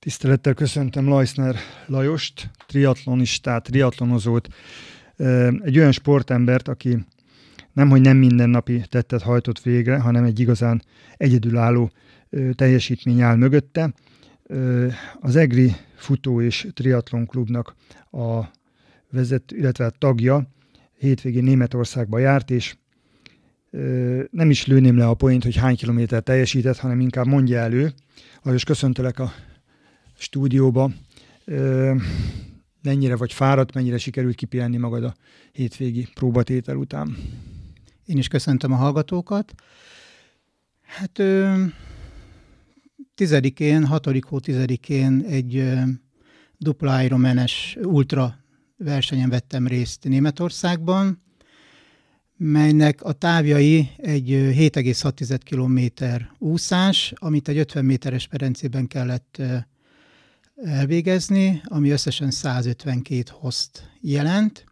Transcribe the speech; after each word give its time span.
Tisztelettel 0.00 0.54
köszöntöm 0.54 1.08
Lajszner 1.08 1.56
Lajost, 1.86 2.50
triatlonistát, 2.66 3.62
triatlonozót, 3.62 4.48
egy 5.62 5.78
olyan 5.78 5.92
sportembert, 5.92 6.68
aki 6.68 7.04
nemhogy 7.72 8.00
nem 8.00 8.16
mindennapi 8.16 8.84
tettet 8.88 9.22
hajtott 9.22 9.60
végre, 9.60 9.98
hanem 9.98 10.24
egy 10.24 10.40
igazán 10.40 10.82
egyedülálló 11.16 11.90
teljesítmény 12.54 13.20
áll 13.20 13.36
mögötte. 13.36 13.92
Az 15.20 15.36
EGRI 15.36 15.72
futó 15.96 16.40
és 16.40 16.68
triatlon 16.74 17.26
klubnak 17.26 17.74
a 18.10 18.40
vezet, 19.10 19.52
illetve 19.52 19.84
a 19.84 19.90
tagja 19.90 20.48
hétvégén 20.98 21.44
Németországba 21.44 22.18
járt, 22.18 22.50
és 22.50 22.76
nem 24.30 24.50
is 24.50 24.66
lőném 24.66 24.96
le 24.96 25.08
a 25.08 25.14
point, 25.14 25.42
hogy 25.42 25.56
hány 25.56 25.76
kilométer 25.76 26.22
teljesített, 26.22 26.78
hanem 26.78 27.00
inkább 27.00 27.26
mondja 27.26 27.58
elő. 27.58 27.92
Lajos, 28.42 28.64
köszöntelek 28.64 29.18
a 29.18 29.32
stúdióba. 30.20 30.90
Mennyire 32.82 33.16
vagy 33.16 33.32
fáradt, 33.32 33.74
mennyire 33.74 33.98
sikerült 33.98 34.34
kipihenni 34.34 34.76
magad 34.76 35.04
a 35.04 35.14
hétvégi 35.52 36.08
próbatétel 36.14 36.76
után? 36.76 37.16
Én 38.04 38.18
is 38.18 38.28
köszöntöm 38.28 38.72
a 38.72 38.76
hallgatókat. 38.76 39.54
Hát 40.82 41.18
ö, 41.18 41.64
tizedikén, 43.14 43.86
hatodik 43.86 44.24
hó 44.24 44.38
tizedikén 44.38 45.24
egy 45.28 45.56
ö, 45.56 45.80
dupla 46.58 47.02
Ironman-es 47.02 47.78
ultra 47.82 48.34
versenyen 48.76 49.28
vettem 49.28 49.66
részt 49.66 50.04
Németországban, 50.04 51.22
melynek 52.36 53.02
a 53.02 53.12
távjai 53.12 53.90
egy 53.96 54.28
7,6 54.28 55.40
km 55.50 56.04
úszás, 56.38 57.12
amit 57.16 57.48
egy 57.48 57.58
50 57.58 57.84
méteres 57.84 58.26
perencében 58.26 58.86
kellett 58.86 59.42
elvégezni, 60.64 61.62
ami 61.64 61.90
összesen 61.90 62.30
152 62.30 63.22
host 63.32 63.90
jelent. 64.00 64.64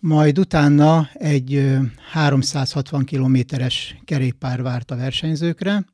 Majd 0.00 0.38
utána 0.38 1.08
egy 1.12 1.78
360 2.10 3.04
kilométeres 3.04 3.96
kerékpár 4.04 4.62
várt 4.62 4.90
a 4.90 4.96
versenyzőkre. 4.96 5.84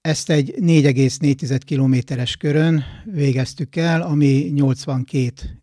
Ezt 0.00 0.30
egy 0.30 0.54
4,4 0.56 1.60
kilométeres 1.64 2.36
körön 2.36 2.84
végeztük 3.04 3.76
el, 3.76 4.02
ami 4.02 4.50
82, 4.54 5.62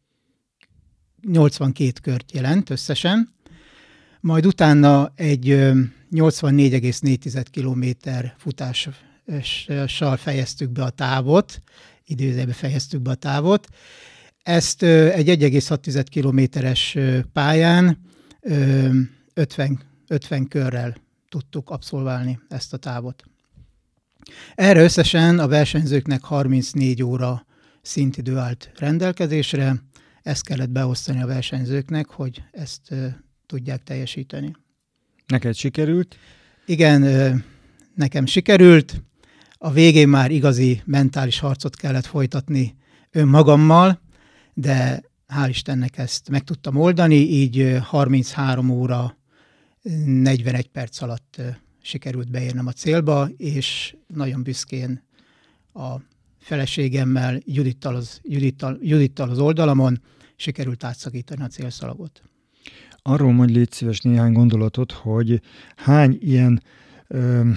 82 1.22 1.92
kört 2.02 2.32
jelent 2.32 2.70
összesen. 2.70 3.34
Majd 4.20 4.46
utána 4.46 5.12
egy 5.16 5.46
84,4 6.12 7.46
kilométer 7.52 8.36
futás 8.38 8.90
fejeztük 10.18 10.70
be 10.70 10.84
a 10.84 10.90
távot, 10.90 11.62
időzőbe 12.06 12.54
fejeztük 12.54 13.02
be 13.02 13.12
a 13.12 13.16
távot. 13.16 13.68
Ezt 14.44 14.84
egy 14.84 15.28
1,6 15.28 16.06
kilométeres 16.10 16.98
pályán 17.34 18.02
50, 19.34 19.82
50 20.08 20.48
körrel 20.48 20.96
tudtuk 21.30 21.70
abszolválni 21.70 22.40
ezt 22.50 22.74
a 22.74 22.78
távot. 22.78 23.24
Erre 24.56 24.84
összesen 24.84 25.40
a 25.40 25.48
versenyzőknek 25.48 26.24
34 26.24 27.04
óra 27.04 27.46
szintidő 27.82 28.38
állt 28.38 28.72
rendelkezésre, 28.78 29.76
ezt 30.22 30.46
kellett 30.46 30.70
beosztani 30.70 31.22
a 31.22 31.26
versenyzőknek, 31.26 32.10
hogy 32.10 32.44
ezt 32.52 32.94
tudják 33.46 33.84
teljesíteni. 33.84 34.56
Neked 35.28 35.56
sikerült? 35.56 36.18
Igen, 36.66 37.02
nekem 37.96 38.26
sikerült 38.26 39.02
a 39.58 39.72
végén 39.72 40.08
már 40.08 40.32
igazi 40.32 40.82
mentális 40.86 41.40
harcot 41.40 41.76
kellett 41.76 42.06
folytatni 42.06 42.76
önmagammal, 43.12 44.02
de 44.54 45.04
hál' 45.28 45.50
Istennek 45.50 45.98
ezt 45.98 46.30
meg 46.30 46.44
tudtam 46.44 46.76
oldani, 46.76 47.16
így 47.16 47.78
33 47.84 48.70
óra 48.70 49.18
41 50.06 50.68
perc 50.68 51.02
alatt 51.02 51.42
sikerült 51.82 52.32
beérnem 52.32 52.68
a 52.68 52.72
célba, 52.72 53.30
és 53.38 53.96
nagyon 54.08 54.44
büszkén 54.44 55.04
a 55.74 55.96
feleségemmel, 56.40 57.40
Judittal 57.46 57.96
az, 57.96 58.20
Judittal, 58.24 58.78
Judittal 58.82 59.30
az 59.30 59.40
oldalamon 59.40 60.02
sikerült 60.36 60.84
átszakítani 60.84 61.42
a 61.42 61.48
célszalagot. 61.48 62.22
Arról 63.02 63.32
mondj 63.32 63.54
légy 63.54 63.72
szíves 63.72 64.00
néhány 64.00 64.34
gondolatot, 64.34 64.92
hogy 64.92 65.42
hány 65.76 66.18
ilyen 66.22 66.64
ö, 67.08 67.50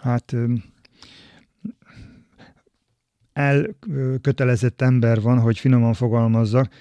hát 0.00 0.32
ö, 0.32 0.54
elkötelezett 3.40 4.80
ember 4.80 5.20
van, 5.20 5.38
hogy 5.38 5.58
finoman 5.58 5.94
fogalmazzak, 5.94 6.72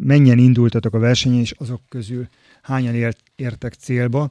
mennyien 0.00 0.38
indultatok 0.38 0.94
a 0.94 0.98
versenyen, 0.98 1.40
és 1.40 1.50
azok 1.50 1.80
közül 1.88 2.28
hányan 2.62 2.94
ért, 2.94 3.22
értek 3.36 3.72
célba, 3.72 4.30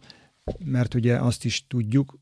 mert 0.65 0.93
ugye 0.93 1.15
azt 1.15 1.45
is 1.45 1.67
tudjuk, 1.67 2.19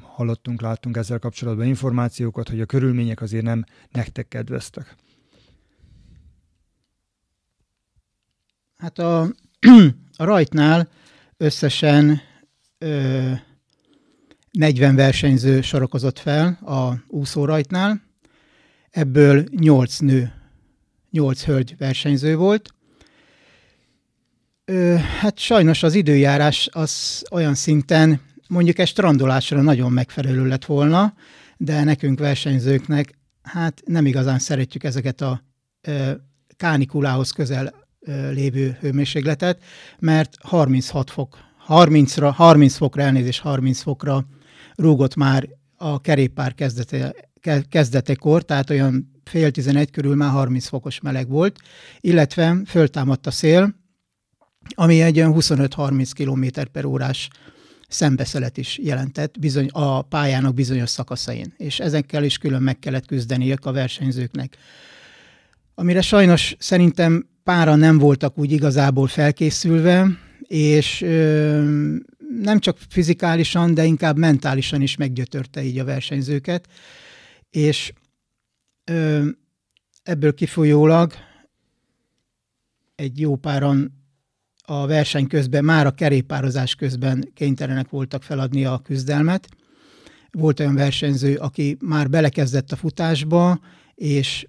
hallottunk, 0.00 0.60
láttunk 0.60 0.96
ezzel 0.96 1.18
kapcsolatban 1.18 1.66
információkat, 1.66 2.48
hogy 2.48 2.60
a 2.60 2.66
körülmények 2.66 3.20
azért 3.20 3.44
nem 3.44 3.64
nektek 3.92 4.28
kedveztek. 4.28 4.94
Hát 8.76 8.98
a, 8.98 9.20
a 10.16 10.24
rajtnál 10.24 10.88
összesen 11.36 12.20
40 14.50 14.94
versenyző 14.94 15.60
sorakozott 15.60 16.18
fel 16.18 16.46
a 16.64 17.04
úszórajtnál, 17.08 18.02
ebből 18.90 19.44
8 19.50 19.98
nő, 19.98 20.32
8 21.10 21.44
hölgy 21.44 21.74
versenyző 21.78 22.36
volt. 22.36 22.74
Ö, 24.64 24.94
hát 25.20 25.38
sajnos 25.38 25.82
az 25.82 25.94
időjárás 25.94 26.68
az 26.72 27.24
olyan 27.30 27.54
szinten, 27.54 28.20
mondjuk 28.48 28.78
egy 28.78 28.86
strandolásra 28.86 29.62
nagyon 29.62 29.92
megfelelő 29.92 30.46
lett 30.46 30.64
volna, 30.64 31.14
de 31.56 31.84
nekünk 31.84 32.18
versenyzőknek 32.18 33.18
hát 33.42 33.82
nem 33.84 34.06
igazán 34.06 34.38
szeretjük 34.38 34.84
ezeket 34.84 35.20
a 35.20 35.42
ö, 35.80 36.10
kánikulához 36.56 37.30
közel 37.30 37.74
ö, 38.00 38.30
lévő 38.30 38.76
hőmérsékletet, 38.80 39.62
mert 39.98 40.34
36 40.42 41.10
fok 41.10 41.38
30-ra, 41.68 42.32
30 42.34 42.76
fokra 42.76 43.02
elnézés, 43.02 43.38
30 43.38 43.80
fokra 43.80 44.26
rúgott 44.78 45.14
már 45.14 45.48
a 45.76 46.00
kerékpár 46.00 46.54
kezdete, 46.54 47.14
kezdetekor, 47.68 48.42
tehát 48.44 48.70
olyan 48.70 49.20
fél 49.24 49.50
tizenegy 49.50 49.90
körül 49.90 50.14
már 50.14 50.30
30 50.30 50.66
fokos 50.66 51.00
meleg 51.00 51.28
volt, 51.28 51.58
illetve 52.00 52.56
föltámadt 52.66 53.26
a 53.26 53.30
szél, 53.30 53.74
ami 54.74 55.00
egy 55.00 55.18
olyan 55.18 55.34
25-30 55.36 56.10
km 56.14 56.60
per 56.72 56.84
órás 56.84 57.28
szembeszelet 57.88 58.56
is 58.56 58.78
jelentett 58.78 59.38
bizony, 59.38 59.68
a 59.72 60.02
pályának 60.02 60.54
bizonyos 60.54 60.90
szakaszain, 60.90 61.54
és 61.56 61.80
ezekkel 61.80 62.24
is 62.24 62.38
külön 62.38 62.62
meg 62.62 62.78
kellett 62.78 63.06
küzdeniük 63.06 63.64
a 63.64 63.72
versenyzőknek. 63.72 64.56
Amire 65.74 66.00
sajnos 66.00 66.56
szerintem 66.58 67.28
pára 67.42 67.74
nem 67.74 67.98
voltak 67.98 68.38
úgy 68.38 68.52
igazából 68.52 69.06
felkészülve, 69.06 70.08
és 70.40 71.02
ö, 71.02 71.96
nem 72.40 72.58
csak 72.58 72.78
fizikálisan, 72.88 73.74
de 73.74 73.84
inkább 73.84 74.16
mentálisan 74.16 74.82
is 74.82 74.96
meggyötörte 74.96 75.62
így 75.62 75.78
a 75.78 75.84
versenyzőket, 75.84 76.68
és 77.50 77.92
ö, 78.84 79.28
ebből 80.02 80.34
kifolyólag 80.34 81.12
egy 82.94 83.20
jó 83.20 83.36
páran 83.36 83.92
a 84.62 84.86
verseny 84.86 85.26
közben, 85.26 85.64
már 85.64 85.86
a 85.86 85.90
kerékpározás 85.90 86.74
közben 86.74 87.30
kénytelenek 87.34 87.88
voltak 87.88 88.22
feladni 88.22 88.64
a 88.64 88.78
küzdelmet. 88.78 89.48
Volt 90.30 90.60
olyan 90.60 90.74
versenyző, 90.74 91.36
aki 91.36 91.76
már 91.80 92.10
belekezdett 92.10 92.72
a 92.72 92.76
futásba, 92.76 93.60
és 93.94 94.46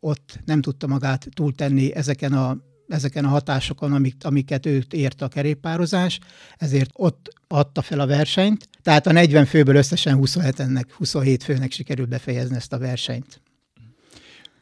ott 0.00 0.40
nem 0.44 0.60
tudta 0.60 0.86
magát 0.86 1.28
túltenni 1.34 1.94
ezeken 1.94 2.32
a 2.32 2.58
ezeken 2.90 3.24
a 3.24 3.28
hatásokon, 3.28 3.92
amik, 3.92 4.14
amiket 4.20 4.66
őt 4.66 4.92
ért 4.92 5.22
a 5.22 5.28
kerékpározás, 5.28 6.18
ezért 6.56 6.90
ott 6.92 7.34
adta 7.48 7.82
fel 7.82 8.00
a 8.00 8.06
versenyt. 8.06 8.68
Tehát 8.82 9.06
a 9.06 9.12
40 9.12 9.44
főből 9.44 9.76
összesen 9.76 10.18
27-nek, 10.20 10.84
27 10.96 11.42
főnek 11.42 11.72
sikerült 11.72 12.08
befejezni 12.08 12.56
ezt 12.56 12.72
a 12.72 12.78
versenyt. 12.78 13.40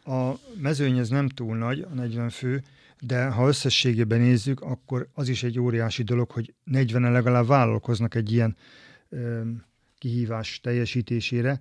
A 0.05 0.33
mezőny 0.61 0.99
ez 0.99 1.09
nem 1.09 1.29
túl 1.29 1.57
nagy, 1.57 1.87
a 1.91 1.95
40 1.95 2.31
fő, 2.31 2.63
de 3.01 3.27
ha 3.27 3.49
összességében 3.49 4.21
nézzük, 4.21 4.61
akkor 4.61 5.09
az 5.15 5.29
is 5.29 5.43
egy 5.43 5.59
óriási 5.59 6.03
dolog, 6.03 6.31
hogy 6.31 6.55
40-en 6.71 7.13
legalább 7.13 7.47
vállalkoznak 7.47 8.15
egy 8.15 8.33
ilyen 8.33 8.57
ö, 9.09 9.41
kihívás 9.99 10.61
teljesítésére. 10.61 11.61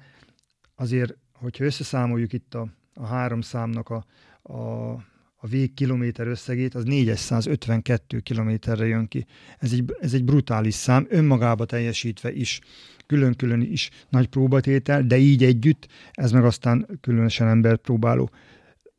Azért, 0.76 1.16
hogyha 1.32 1.64
összeszámoljuk 1.64 2.34
itt 2.34 2.54
a, 2.54 2.68
a 2.94 3.06
három 3.06 3.42
számnak 3.42 3.90
a, 3.90 4.06
a 4.54 4.96
a 5.40 5.48
vég 5.48 5.74
kilométer 5.74 6.28
összegét, 6.28 6.76
az 6.76 6.84
452 6.84 8.20
kilométerre 8.20 8.86
jön 8.86 9.08
ki. 9.08 9.26
Ez 9.58 9.72
egy, 9.72 9.96
ez 10.00 10.14
egy 10.14 10.24
brutális 10.24 10.74
szám, 10.74 11.06
önmagába 11.10 11.66
teljesítve 11.66 12.34
is, 12.34 12.60
külön-külön 13.06 13.62
is 13.62 13.90
nagy 14.10 14.28
próbatétel, 14.28 15.04
de 15.04 15.18
így 15.18 15.44
együtt, 15.44 15.88
ez 16.12 16.32
meg 16.32 16.46
aztán 16.46 17.00
különösen 17.02 17.48
emberpróbáló. 17.48 18.30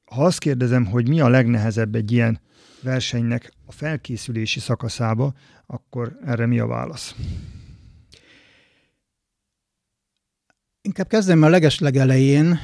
Ha 0.04 0.24
azt 0.24 0.38
kérdezem, 0.38 0.86
hogy 0.86 1.08
mi 1.08 1.20
a 1.20 1.28
legnehezebb 1.28 1.94
egy 1.94 2.12
ilyen 2.12 2.40
versenynek 2.82 3.52
a 3.66 3.72
felkészülési 3.72 4.60
szakaszába, 4.60 5.34
akkor 5.66 6.18
erre 6.24 6.46
mi 6.46 6.58
a 6.58 6.66
válasz? 6.66 7.14
Inkább 10.82 11.08
kezdem 11.08 11.42
a 11.42 11.48
legeslegelején. 11.48 12.58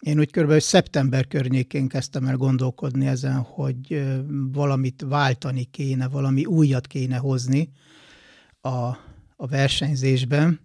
Én 0.00 0.18
úgy 0.18 0.30
körülbelül 0.30 0.62
szeptember 0.62 1.26
környékén 1.26 1.88
kezdtem 1.88 2.24
el 2.24 2.36
gondolkodni 2.36 3.06
ezen, 3.06 3.36
hogy 3.36 4.04
valamit 4.52 5.04
váltani 5.08 5.64
kéne, 5.64 6.08
valami 6.08 6.44
újat 6.44 6.86
kéne 6.86 7.16
hozni 7.16 7.70
a, 8.60 8.86
a 9.36 9.46
versenyzésben. 9.46 10.60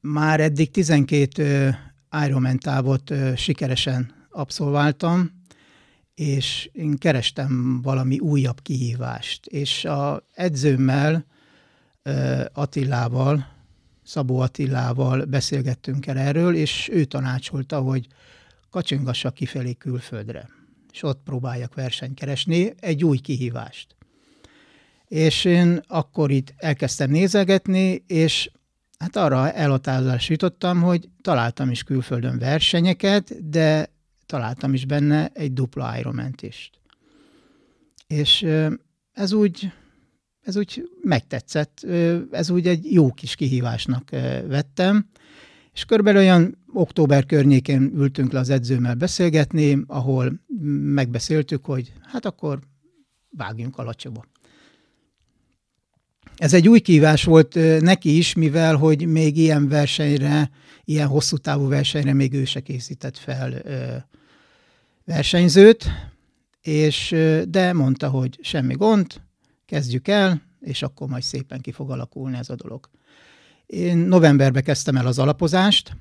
Már 0.00 0.40
eddig 0.40 0.70
12 0.70 1.76
Ironman 2.24 2.58
távot 2.58 3.12
sikeresen 3.36 4.14
abszolváltam, 4.30 5.30
és 6.14 6.70
én 6.72 6.96
kerestem 6.96 7.82
valami 7.82 8.18
újabb 8.18 8.62
kihívást. 8.62 9.46
És 9.46 9.84
a 9.84 10.22
edzőmmel, 10.34 11.24
Attilával, 12.52 13.55
Szabó 14.06 14.38
Attilával 14.38 15.24
beszélgettünk 15.24 16.06
el 16.06 16.18
erről, 16.18 16.54
és 16.54 16.88
ő 16.92 17.04
tanácsolta, 17.04 17.80
hogy 17.80 18.06
kacsingassak 18.70 19.34
kifelé 19.34 19.72
külföldre, 19.72 20.48
és 20.92 21.02
ott 21.02 21.22
próbáljak 21.24 21.74
versenyt 21.74 22.18
keresni, 22.18 22.74
egy 22.80 23.04
új 23.04 23.18
kihívást. 23.18 23.96
És 25.08 25.44
én 25.44 25.80
akkor 25.86 26.30
itt 26.30 26.54
elkezdtem 26.56 27.10
nézegetni, 27.10 28.04
és 28.06 28.50
hát 28.98 29.16
arra 29.16 29.52
elhatározásra 29.52 30.32
jutottam, 30.32 30.82
hogy 30.82 31.08
találtam 31.20 31.70
is 31.70 31.82
külföldön 31.82 32.38
versenyeket, 32.38 33.50
de 33.50 33.90
találtam 34.26 34.74
is 34.74 34.84
benne 34.84 35.30
egy 35.32 35.52
dupla 35.52 35.98
ironman 35.98 36.34
is. 36.40 36.70
És 38.06 38.46
ez 39.12 39.32
úgy, 39.32 39.72
ez 40.40 40.56
úgy 40.56 40.90
megtetszett, 41.06 41.86
ez 42.30 42.50
úgy 42.50 42.66
egy 42.66 42.92
jó 42.92 43.12
kis 43.12 43.34
kihívásnak 43.34 44.10
vettem, 44.48 45.08
és 45.72 45.84
körülbelül 45.84 46.20
olyan 46.20 46.58
október 46.72 47.26
környékén 47.26 47.92
ültünk 47.94 48.32
le 48.32 48.38
az 48.38 48.50
edzőmmel 48.50 48.94
beszélgetni, 48.94 49.78
ahol 49.86 50.40
megbeszéltük, 50.94 51.64
hogy 51.64 51.92
hát 52.02 52.24
akkor 52.24 52.60
vágjunk 53.30 53.78
a 53.78 53.82
lacsoba. 53.82 54.24
Ez 56.36 56.54
egy 56.54 56.68
új 56.68 56.80
kívás 56.80 57.24
volt 57.24 57.80
neki 57.80 58.16
is, 58.16 58.34
mivel 58.34 58.76
hogy 58.76 59.06
még 59.06 59.36
ilyen 59.36 59.68
versenyre, 59.68 60.50
ilyen 60.84 61.08
hosszú 61.08 61.36
távú 61.36 61.68
versenyre 61.68 62.12
még 62.12 62.32
ő 62.32 62.44
se 62.44 62.60
készített 62.60 63.16
fel 63.18 63.62
versenyzőt, 65.04 65.84
és, 66.62 67.14
de 67.48 67.72
mondta, 67.72 68.08
hogy 68.08 68.38
semmi 68.42 68.74
gond, 68.74 69.06
kezdjük 69.66 70.08
el, 70.08 70.45
és 70.66 70.82
akkor 70.82 71.08
majd 71.08 71.22
szépen 71.22 71.60
ki 71.60 71.72
fog 71.72 71.90
alakulni 71.90 72.36
ez 72.36 72.50
a 72.50 72.54
dolog. 72.54 72.90
Én 73.66 73.96
novemberben 73.96 74.62
kezdtem 74.62 74.96
el 74.96 75.06
az 75.06 75.18
alapozást. 75.18 75.96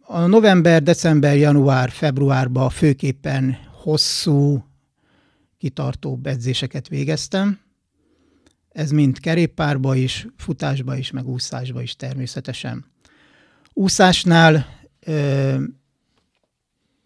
A 0.00 0.26
november, 0.26 0.82
december, 0.82 1.36
január, 1.36 1.90
februárban 1.90 2.70
főképpen 2.70 3.56
hosszú, 3.72 4.64
kitartó 5.58 6.20
edzéseket 6.22 6.88
végeztem. 6.88 7.60
Ez 8.68 8.90
mind 8.90 9.20
kerékpárba 9.20 9.94
is, 9.94 10.26
futásba 10.36 10.96
is, 10.96 11.10
meg 11.10 11.28
úszásba 11.28 11.82
is 11.82 11.96
természetesen. 11.96 12.84
Úszásnál 13.72 14.66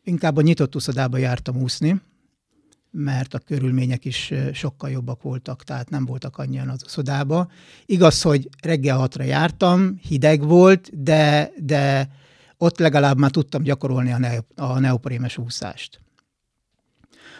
inkább 0.04 0.36
a 0.36 0.42
nyitott 0.42 0.74
uszodába 0.74 1.16
jártam 1.16 1.56
úszni, 1.56 2.00
mert 2.92 3.34
a 3.34 3.38
körülmények 3.38 4.04
is 4.04 4.32
sokkal 4.52 4.90
jobbak 4.90 5.22
voltak, 5.22 5.64
tehát 5.64 5.90
nem 5.90 6.04
voltak 6.04 6.36
annyian 6.36 6.68
az 6.68 6.82
uszodába. 6.84 7.50
Igaz, 7.86 8.22
hogy 8.22 8.48
reggel 8.62 8.96
hatra 8.96 9.24
jártam, 9.24 9.98
hideg 10.08 10.44
volt, 10.44 11.02
de, 11.02 11.52
de 11.56 12.08
ott 12.56 12.78
legalább 12.78 13.18
már 13.18 13.30
tudtam 13.30 13.62
gyakorolni 13.62 14.12
a, 14.12 14.18
ne, 14.18 14.36
a 14.56 14.78
neoprémes 14.78 15.38
úszást. 15.38 16.00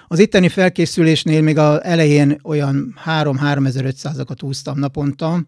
Az 0.09 0.19
itteni 0.19 0.49
felkészülésnél 0.49 1.43
még 1.43 1.59
az 1.59 1.83
elején 1.83 2.39
olyan 2.43 2.95
3-3500-akat 3.07 4.45
úsztam 4.45 4.79
naponta, 4.79 5.47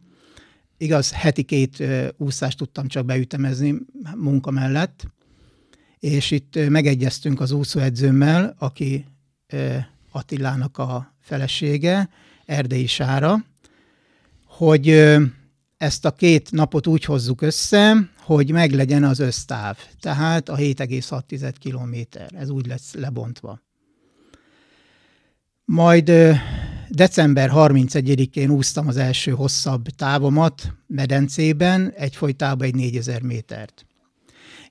igaz, 0.77 1.13
heti 1.13 1.43
két 1.43 1.85
úszást 2.17 2.59
tudtam 2.59 2.87
csak 2.89 3.05
beütemezni 3.05 3.75
munka 4.15 4.51
mellett, 4.51 5.07
és 5.99 6.31
itt 6.31 6.69
megegyeztünk 6.69 7.41
az 7.41 7.51
úszóedzőmmel, 7.51 8.55
aki 8.59 9.07
Attilának 10.15 10.79
a 10.79 11.15
felesége, 11.21 12.09
Erdei 12.45 12.87
Sára, 12.87 13.45
hogy 14.47 14.89
ezt 15.77 16.05
a 16.05 16.11
két 16.11 16.53
napot 16.53 16.87
úgy 16.87 17.05
hozzuk 17.05 17.43
össze, 17.43 18.11
hogy 18.19 18.51
meglegyen 18.51 19.05
az 19.05 19.19
össztáv. 19.19 19.79
Tehát 20.01 20.49
a 20.49 20.57
7,6 20.57 21.55
kilométer. 21.59 22.31
Ez 22.35 22.49
úgy 22.49 22.67
lesz 22.67 22.95
lebontva. 22.95 23.61
Majd 25.65 26.13
december 26.89 27.51
31-én 27.55 28.51
úsztam 28.51 28.89
az 28.89 28.97
első 28.97 29.31
hosszabb 29.31 29.87
távomat 29.89 30.75
medencében, 30.87 31.93
egyfolytában 31.97 32.67
egy 32.67 32.75
4000 32.75 33.23
métert. 33.23 33.87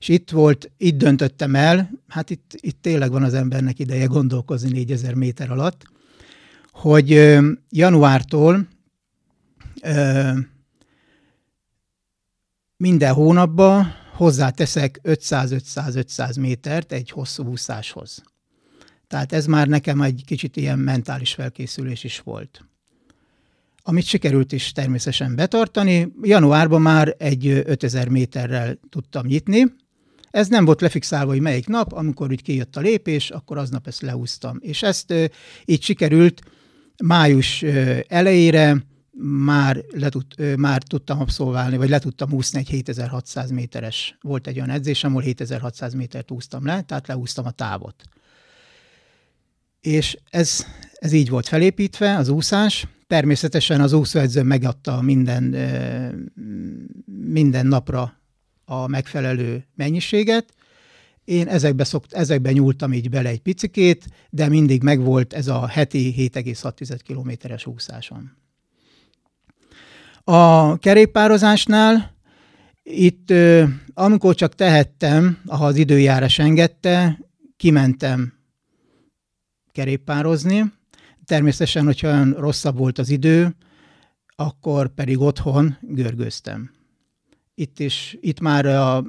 És 0.04 0.10
itt 0.10 0.30
volt, 0.30 0.70
itt 0.76 0.96
döntöttem 0.96 1.54
el, 1.54 1.90
hát 2.08 2.30
itt, 2.30 2.52
itt 2.60 2.82
tényleg 2.82 3.10
van 3.10 3.22
az 3.22 3.34
embernek 3.34 3.78
ideje 3.78 4.04
gondolkozni 4.04 4.70
4000 4.70 5.14
méter 5.14 5.50
alatt, 5.50 5.82
hogy 6.72 7.38
januártól 7.70 8.68
minden 12.76 13.12
hónapban 13.12 13.94
hozzáteszek 14.12 15.00
500-500-500 15.02 16.40
métert 16.40 16.92
egy 16.92 17.10
hosszú 17.10 17.44
úszáshoz. 17.44 18.22
Tehát 19.06 19.32
ez 19.32 19.46
már 19.46 19.68
nekem 19.68 20.00
egy 20.00 20.22
kicsit 20.26 20.56
ilyen 20.56 20.78
mentális 20.78 21.34
felkészülés 21.34 22.04
is 22.04 22.20
volt. 22.20 22.64
Amit 23.82 24.04
sikerült 24.04 24.52
is 24.52 24.72
természetesen 24.72 25.34
betartani. 25.34 26.12
Januárban 26.22 26.82
már 26.82 27.14
egy 27.18 27.46
5000 27.46 28.08
méterrel 28.08 28.78
tudtam 28.88 29.26
nyitni, 29.26 29.82
ez 30.34 30.48
nem 30.48 30.64
volt 30.64 30.80
lefixálva, 30.80 31.32
hogy 31.32 31.40
melyik 31.40 31.66
nap, 31.66 31.92
amikor 31.92 32.30
úgy 32.30 32.42
kijött 32.42 32.76
a 32.76 32.80
lépés, 32.80 33.30
akkor 33.30 33.58
aznap 33.58 33.86
ezt 33.86 34.00
leúztam. 34.00 34.58
És 34.60 34.82
ezt 34.82 35.14
így 35.64 35.82
sikerült 35.82 36.42
május 37.04 37.62
elejére 38.08 38.84
már, 39.44 39.84
le 39.90 40.08
tud, 40.08 40.56
már 40.56 40.82
tudtam 40.82 41.20
abszolválni, 41.20 41.76
vagy 41.76 41.88
le 41.88 41.98
tudtam 41.98 42.32
úszni 42.32 42.58
egy 42.58 42.68
7600 42.68 43.50
méteres. 43.50 44.18
Volt 44.20 44.46
egy 44.46 44.56
olyan 44.56 44.70
edzésem, 44.70 45.10
ahol 45.10 45.22
7600 45.22 45.94
métert 45.94 46.30
úsztam 46.30 46.66
le, 46.66 46.82
tehát 46.82 47.08
leúztam 47.08 47.46
a 47.46 47.50
távot. 47.50 48.02
És 49.80 50.18
ez, 50.30 50.66
ez 50.94 51.12
így 51.12 51.28
volt 51.28 51.48
felépítve, 51.48 52.16
az 52.16 52.28
úszás. 52.28 52.86
Természetesen 53.06 53.80
az 53.80 53.92
úszóedző 53.92 54.42
megadta 54.42 55.00
minden, 55.00 55.42
minden 57.04 57.66
napra 57.66 58.22
a 58.64 58.86
megfelelő 58.86 59.66
mennyiséget. 59.74 60.54
Én 61.24 61.48
ezekbe, 61.48 61.84
szokt, 61.84 62.12
ezekbe 62.12 62.52
nyúltam 62.52 62.92
így 62.92 63.10
bele 63.10 63.28
egy 63.28 63.40
picikét, 63.40 64.06
de 64.30 64.48
mindig 64.48 64.82
megvolt 64.82 65.32
ez 65.32 65.48
a 65.48 65.66
heti 65.66 66.14
7,6 66.34 66.98
kilométeres 67.04 67.66
úszásom. 67.66 68.32
A 70.24 70.76
kerékpározásnál 70.78 72.14
itt, 72.82 73.32
amikor 73.94 74.34
csak 74.34 74.54
tehettem, 74.54 75.42
ha 75.46 75.66
az 75.66 75.76
időjárás 75.76 76.38
engedte, 76.38 77.18
kimentem 77.56 78.32
kerékpározni. 79.72 80.72
Természetesen, 81.24 81.84
hogyha 81.84 82.08
olyan 82.08 82.32
rosszabb 82.32 82.78
volt 82.78 82.98
az 82.98 83.08
idő, 83.08 83.56
akkor 84.36 84.94
pedig 84.94 85.20
otthon 85.20 85.76
görgöztem. 85.80 86.70
Itt 87.54 87.78
is, 87.78 88.16
itt 88.20 88.40
már 88.40 88.66
a 88.66 89.04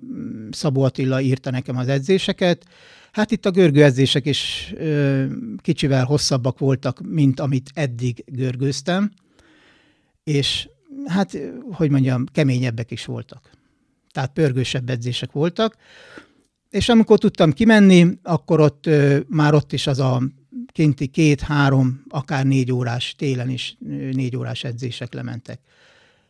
Szabó 0.52 0.84
Attila 0.84 1.22
írta 1.22 1.52
nekem 1.52 1.78
az 1.78 1.88
edzéseket. 1.88 2.66
Hát 3.12 3.32
itt 3.32 3.46
a 3.46 3.52
görgő 3.52 3.84
edzések 3.84 4.26
is 4.26 4.74
ö, 4.78 5.26
kicsivel 5.58 6.06
hosszabbak 6.06 6.60
voltak, 6.60 7.02
mint 7.02 7.40
amit 7.40 7.72
eddig 7.74 8.24
görgőztem, 8.28 9.12
és 10.24 10.70
hát, 11.06 11.38
hogy 11.72 11.90
mondjam, 11.90 12.26
keményebbek 12.26 12.92
is 12.92 13.06
voltak. 13.06 13.50
Tehát 14.12 14.34
pörgősebb 14.34 14.90
edzések 14.90 15.32
voltak. 15.32 15.76
és 16.70 16.90
amikor 16.90 17.20
tudtam 17.20 17.52
kimenni, 17.52 18.08
akkor 18.24 18.60
ott 18.60 18.90
már 19.28 19.54
ott 19.54 19.74
is 19.74 19.88
az 19.88 20.00
a 20.00 20.22
kinti 20.72 21.08
két-három, 21.08 22.04
akár 22.10 22.46
négy 22.46 22.72
órás, 22.72 23.16
télen 23.18 23.50
is 23.50 23.78
négy 24.12 24.36
órás 24.36 24.64
edzések 24.64 25.14
lementek. 25.14 25.60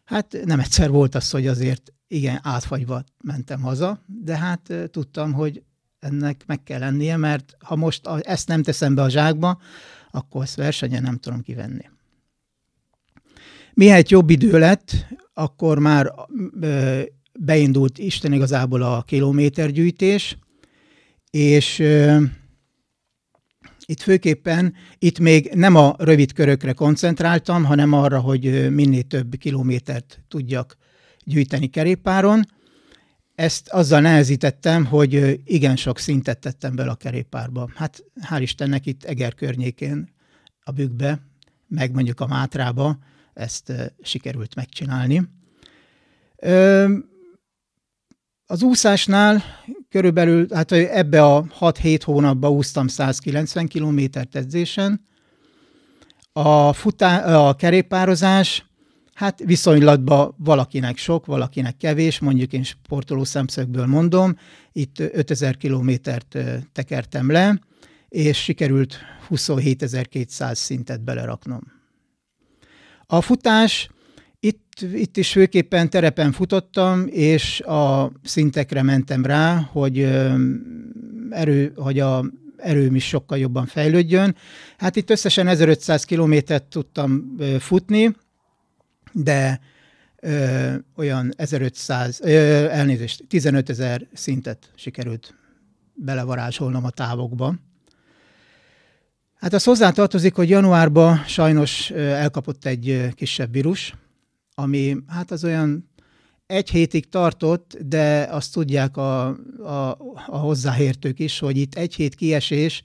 Hát 0.06 0.38
nem 0.46 0.60
egyszer 0.60 0.90
volt 0.90 1.16
az, 1.16 1.30
hogy 1.30 1.48
azért 1.48 1.94
igen, 2.08 2.40
átfagyva 2.44 3.04
mentem 3.24 3.62
haza, 3.62 4.04
de 4.06 4.38
hát 4.38 4.74
tudtam, 4.92 5.34
hogy 5.34 5.64
ennek 6.00 6.44
meg 6.46 6.64
kell 6.64 6.80
lennie, 6.80 7.18
mert 7.18 7.56
ha 7.60 7.76
most 7.76 8.08
ezt 8.08 8.48
nem 8.48 8.64
teszem 8.64 8.96
be 8.96 9.02
a 9.02 9.10
zsákba, 9.10 9.62
akkor 10.12 10.44
ezt 10.44 10.56
versenyen 10.56 11.04
nem 11.04 11.18
tudom 11.18 11.42
kivenni. 11.42 11.90
Mihelyt 13.74 14.10
jobb 14.10 14.30
idő 14.30 14.60
lett, 14.60 14.92
akkor 15.34 15.80
már 15.80 16.14
beindult 17.40 17.98
Isten 17.98 18.34
igazából 18.34 18.82
a 18.82 19.02
kilométergyűjtés, 19.02 20.38
és 21.30 21.84
itt 23.86 24.02
főképpen, 24.02 24.74
itt 25.00 25.20
még 25.20 25.52
nem 25.54 25.76
a 25.76 25.96
rövid 25.98 26.34
körökre 26.34 26.74
koncentráltam, 26.74 27.64
hanem 27.64 27.94
arra, 27.94 28.20
hogy 28.20 28.74
minél 28.74 29.04
több 29.04 29.36
kilométert 29.36 30.24
tudjak 30.28 30.78
gyűjteni 31.24 31.68
kerékpáron. 31.68 32.44
Ezt 33.36 33.70
azzal 33.70 34.02
nehezítettem, 34.02 34.86
hogy 34.86 35.42
igen 35.46 35.76
sok 35.76 36.00
szintet 36.00 36.40
tettem 36.40 36.76
bele 36.76 36.92
a 36.92 36.96
kerékpárba. 36.96 37.70
Hát 37.76 38.04
hál' 38.30 38.42
Istennek 38.42 38.86
itt 38.86 39.04
Eger 39.04 39.34
környékén, 39.34 40.14
a 40.64 40.72
bükkbe, 40.72 41.20
meg 41.68 41.94
mondjuk 41.94 42.20
a 42.20 42.28
Mátrába 42.28 42.98
ezt 43.34 43.94
sikerült 44.02 44.56
megcsinálni. 44.56 45.30
Az 48.48 48.64
úszásnál 48.64 49.44
körülbelül, 49.90 50.48
hát 50.54 50.72
ebbe 50.72 51.24
a 51.24 51.46
6-7 51.60 52.00
hónapban 52.04 52.52
úsztam 52.52 52.88
190 52.88 53.68
kilométert 53.68 54.36
edzésen. 54.36 55.02
A, 56.34 56.74
futá, 56.74 57.38
a 57.38 57.56
kerékpározás, 57.56 58.66
hát 59.14 59.40
viszonylatban 59.40 60.36
valakinek 60.38 60.98
sok, 60.98 61.26
valakinek 61.26 61.78
kevés, 61.78 62.20
mondjuk 62.20 62.54
én 62.54 62.64
sportoló 62.64 63.24
szemszögből 63.24 63.86
mondom, 63.86 64.38
itt 64.72 65.00
5000 65.00 65.58
kilométert 65.58 66.38
tekertem 66.72 67.32
le, 67.32 67.60
és 68.10 68.44
sikerült 68.44 68.98
27.200 69.30 70.54
szintet 70.54 71.04
beleraknom. 71.04 71.62
A 73.06 73.22
futás 73.22 73.90
itt, 74.40 74.82
itt 74.94 75.18
is 75.18 75.32
főképpen 75.32 75.90
terepen 75.90 76.32
futottam, 76.32 77.08
és 77.08 77.60
a 77.62 78.12
szintekre 78.24 78.82
mentem 78.84 79.26
rá, 79.26 79.70
hogy, 79.72 80.00
erő, 81.30 81.74
hogy 81.76 82.00
a 82.00 82.26
erőm 82.58 82.96
is 82.96 83.08
sokkal 83.08 83.38
jobban 83.38 83.66
fejlődjön. 83.66 84.36
Hát 84.78 84.96
itt 84.96 85.10
összesen 85.10 85.48
1500 85.48 86.04
kilométert 86.04 86.64
tudtam 86.64 87.36
futni, 87.60 88.16
de 89.12 89.60
ö, 90.20 90.74
olyan 90.96 91.34
1500, 91.38 92.20
ö, 92.24 92.30
elnézést, 92.70 93.24
15 93.28 93.70
ezer 93.70 94.08
szintet 94.14 94.72
sikerült 94.76 95.36
belevarázsolnom 95.94 96.86
a 96.86 96.90
távokba. 96.90 97.56
Hát 99.36 99.54
az 99.54 99.64
hozzátartozik, 99.64 100.36
hogy 100.36 100.50
januárban 100.50 101.24
sajnos 101.28 101.90
elkapott 101.92 102.66
egy 102.66 103.10
kisebb 103.16 103.52
vírus, 103.52 103.94
ami 104.56 104.98
hát 105.08 105.32
az 105.32 105.44
olyan 105.44 105.90
egy 106.46 106.70
hétig 106.70 107.10
tartott, 107.10 107.78
de 107.86 108.28
azt 108.32 108.54
tudják 108.54 108.98
a, 108.98 109.28
a, 109.60 109.98
a 110.28 110.38
hozzáértők 110.38 111.20
is, 111.20 111.40
hogy 111.40 111.58
itt 111.58 111.76
egy 111.76 111.96
hét 111.96 112.16
kiesés, 112.16 112.84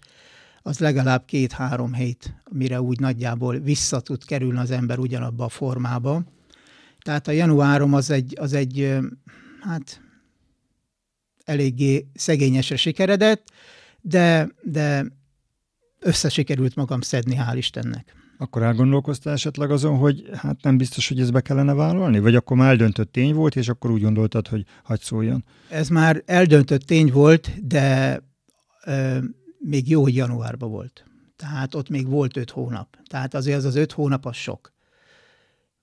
az 0.62 0.78
legalább 0.78 1.24
két-három 1.24 1.94
hét, 1.94 2.34
mire 2.50 2.80
úgy 2.80 3.00
nagyjából 3.00 3.58
vissza 3.58 4.00
tud 4.00 4.24
kerülni 4.24 4.58
az 4.58 4.70
ember 4.70 4.98
ugyanabba 4.98 5.44
a 5.44 5.48
formába. 5.48 6.22
Tehát 6.98 7.28
a 7.28 7.30
januárom 7.30 7.94
az 7.94 8.10
egy, 8.10 8.36
az 8.40 8.52
egy 8.52 8.98
hát 9.60 10.00
eléggé 11.44 12.06
szegényesre 12.14 12.76
sikeredett, 12.76 13.52
de, 14.00 14.48
de 14.62 15.06
összesikerült 15.98 16.74
magam 16.74 17.00
szedni, 17.00 17.36
hál' 17.38 17.56
Istennek. 17.56 18.19
Akkor 18.40 18.62
elgondolkoztál 18.62 19.32
esetleg 19.32 19.70
azon, 19.70 19.96
hogy 19.96 20.28
hát 20.32 20.62
nem 20.62 20.76
biztos, 20.76 21.08
hogy 21.08 21.20
ezt 21.20 21.32
be 21.32 21.40
kellene 21.40 21.74
vállalni? 21.74 22.20
Vagy 22.20 22.34
akkor 22.34 22.56
már 22.56 22.68
eldöntött 22.68 23.12
tény 23.12 23.34
volt, 23.34 23.56
és 23.56 23.68
akkor 23.68 23.90
úgy 23.90 24.02
gondoltad, 24.02 24.48
hogy 24.48 24.64
hagyd 24.82 25.02
szóljon? 25.02 25.44
Ez 25.68 25.88
már 25.88 26.22
eldöntött 26.26 26.82
tény 26.82 27.10
volt, 27.12 27.66
de 27.66 28.18
ö, 28.84 29.18
még 29.58 29.88
jó, 29.88 30.02
hogy 30.02 30.14
januárban 30.14 30.70
volt. 30.70 31.04
Tehát 31.36 31.74
ott 31.74 31.88
még 31.88 32.08
volt 32.08 32.36
öt 32.36 32.50
hónap. 32.50 32.98
Tehát 33.04 33.34
azért 33.34 33.56
az 33.56 33.64
az 33.64 33.76
öt 33.76 33.92
hónap 33.92 34.26
az 34.26 34.36
sok. 34.36 34.72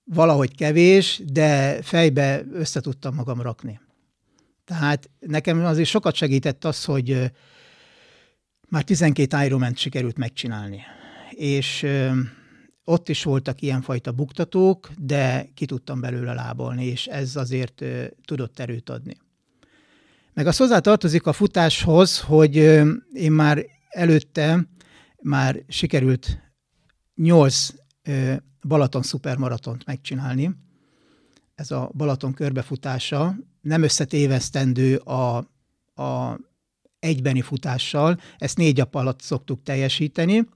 Valahogy 0.04 0.54
kevés, 0.54 1.22
de 1.32 1.82
fejbe 1.82 2.42
össze 2.52 2.80
tudtam 2.80 3.14
magam 3.14 3.40
rakni. 3.40 3.80
Tehát 4.64 5.10
nekem 5.18 5.64
azért 5.64 5.88
sokat 5.88 6.14
segített 6.14 6.64
az, 6.64 6.84
hogy 6.84 7.32
már 8.68 8.84
12 8.84 9.44
Ironman 9.44 9.74
sikerült 9.74 10.16
megcsinálni. 10.16 10.80
És 11.30 11.86
ott 12.88 13.08
is 13.08 13.22
voltak 13.22 13.62
ilyenfajta 13.62 14.12
buktatók, 14.12 14.90
de 14.98 15.50
ki 15.54 15.66
tudtam 15.66 16.00
belőle 16.00 16.34
lábolni, 16.34 16.84
és 16.84 17.06
ez 17.06 17.36
azért 17.36 17.84
tudott 18.24 18.58
erőt 18.58 18.90
adni. 18.90 19.16
Meg 20.34 20.46
az 20.46 20.56
hozzá 20.56 20.78
tartozik 20.78 21.26
a 21.26 21.32
futáshoz, 21.32 22.20
hogy 22.20 22.56
én 23.12 23.32
már 23.32 23.66
előtte 23.88 24.68
már 25.22 25.64
sikerült 25.68 26.52
nyolc 27.14 27.68
Balaton 28.62 29.02
szupermaratont 29.02 29.86
megcsinálni. 29.86 30.50
Ez 31.54 31.70
a 31.70 31.90
Balaton 31.94 32.32
körbefutása 32.32 33.36
nem 33.60 33.82
összetévesztendő 33.82 34.96
a, 34.96 35.36
a 36.02 36.38
egybeni 36.98 37.40
futással, 37.40 38.20
ezt 38.38 38.56
négy 38.56 38.76
nap 38.76 38.94
alatt 38.94 39.20
szoktuk 39.20 39.62
teljesíteni, 39.62 40.48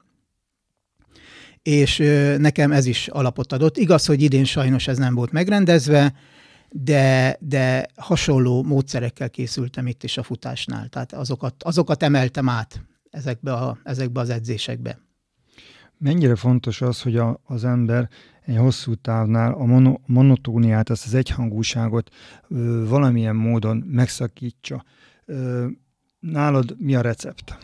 és 1.62 1.96
nekem 2.38 2.72
ez 2.72 2.86
is 2.86 3.08
alapot 3.08 3.52
adott. 3.52 3.76
Igaz, 3.76 4.06
hogy 4.06 4.22
idén 4.22 4.44
sajnos 4.44 4.88
ez 4.88 4.98
nem 4.98 5.14
volt 5.14 5.32
megrendezve, 5.32 6.14
de, 6.70 7.36
de 7.40 7.86
hasonló 7.96 8.62
módszerekkel 8.62 9.30
készültem 9.30 9.86
itt 9.86 10.02
is 10.02 10.16
a 10.16 10.22
futásnál. 10.22 10.88
Tehát 10.88 11.12
azokat, 11.12 11.62
azokat 11.62 12.02
emeltem 12.02 12.48
át 12.48 12.82
ezekbe, 13.10 13.52
a, 13.52 13.78
ezekbe 13.84 14.20
az 14.20 14.30
edzésekbe. 14.30 14.98
Mennyire 15.98 16.36
fontos 16.36 16.80
az, 16.80 17.02
hogy 17.02 17.16
a, 17.16 17.40
az 17.44 17.64
ember 17.64 18.08
egy 18.44 18.56
hosszú 18.56 18.94
távnál 18.94 19.52
a 19.52 19.64
mono, 19.64 19.98
monotóniát, 20.06 20.90
ezt 20.90 21.06
az 21.06 21.14
egyhangúságot 21.14 22.10
ö, 22.48 22.86
valamilyen 22.88 23.36
módon 23.36 23.76
megszakítsa. 23.76 24.84
Ö, 25.24 25.66
nálad 26.18 26.74
mi 26.78 26.94
a 26.94 27.00
recept? 27.00 27.58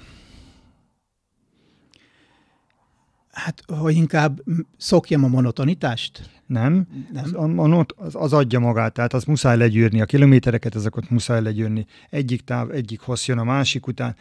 Hát, 3.39 3.63
hogy 3.67 3.95
inkább 3.95 4.41
szokjam 4.77 5.25
a 5.25 5.29
monotonitást? 5.29 6.31
Nem, 6.47 6.87
nem. 7.13 7.25
Az, 7.25 7.33
a 7.35 7.87
az, 7.97 8.15
az 8.15 8.33
adja 8.33 8.59
magát, 8.59 8.93
tehát 8.93 9.13
az 9.13 9.25
muszáj 9.25 9.57
legyűrni, 9.57 10.01
a 10.01 10.05
kilométereket 10.05 10.75
ezeket 10.75 11.11
muszáj 11.11 11.43
legyűrni. 11.43 11.87
Egyik 12.11 12.41
táv, 12.41 12.71
egyik 12.71 13.01
hossz 13.01 13.27
jön 13.27 13.39
a 13.39 13.45
másik 13.45 13.87
után. 13.87 14.17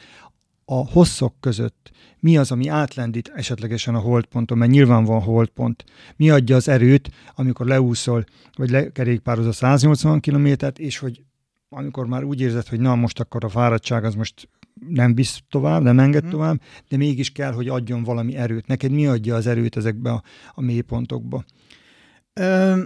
A 0.65 0.74
hosszok 0.74 1.33
között 1.39 1.91
mi 2.19 2.38
az, 2.38 2.51
ami 2.51 2.67
átlendít 2.67 3.31
esetlegesen 3.36 3.95
a 3.95 4.00
holdponton, 4.00 4.57
mert 4.57 4.71
nyilván 4.71 5.03
van 5.03 5.21
holdpont. 5.21 5.83
Mi 6.15 6.29
adja 6.29 6.55
az 6.55 6.67
erőt, 6.67 7.09
amikor 7.36 7.65
leúszol, 7.65 8.25
vagy 8.55 8.69
lekerékpároz 8.69 9.45
a 9.45 9.51
180 9.51 10.19
kilométert, 10.19 10.79
és 10.79 10.97
hogy 10.97 11.21
amikor 11.69 12.07
már 12.07 12.24
úgy 12.24 12.41
érzed, 12.41 12.67
hogy 12.67 12.79
na 12.79 12.95
most 12.95 13.19
akkor 13.19 13.43
a 13.43 13.50
fáradtság 13.50 14.03
az 14.03 14.15
most 14.15 14.50
nem 14.88 15.15
visz 15.15 15.41
tovább, 15.50 15.81
nem 15.81 16.00
enged 16.00 16.22
hmm. 16.22 16.31
tovább, 16.31 16.62
de 16.88 16.98
mégis 16.98 17.31
kell, 17.31 17.51
hogy 17.51 17.67
adjon 17.67 18.03
valami 18.03 18.36
erőt. 18.36 18.67
Neked 18.67 18.91
mi 18.91 19.07
adja 19.07 19.36
az 19.36 19.48
erőt 19.48 19.77
ezekbe 19.77 20.12
a, 20.12 20.24
a 20.53 20.62
mélypontokba? 20.62 21.46
Ö, 22.34 22.81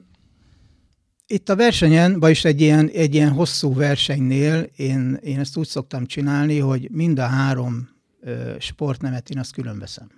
itt 1.27 1.49
a 1.49 1.55
versenyen, 1.55 2.19
vagyis 2.19 2.45
egy 2.45 2.61
ilyen, 2.61 2.89
egy 2.89 3.13
ilyen 3.13 3.31
hosszú 3.31 3.73
versenynél 3.73 4.69
én, 4.75 5.19
én 5.21 5.39
ezt 5.39 5.57
úgy 5.57 5.67
szoktam 5.67 6.05
csinálni, 6.05 6.59
hogy 6.59 6.91
mind 6.91 7.19
a 7.19 7.25
három 7.25 7.89
ö, 8.19 8.55
sportnemet 8.59 9.29
én 9.29 9.39
azt 9.39 9.53
külön 9.53 9.79
veszem. 9.79 10.09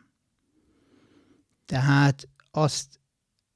Tehát 1.65 2.27
azt 2.51 2.99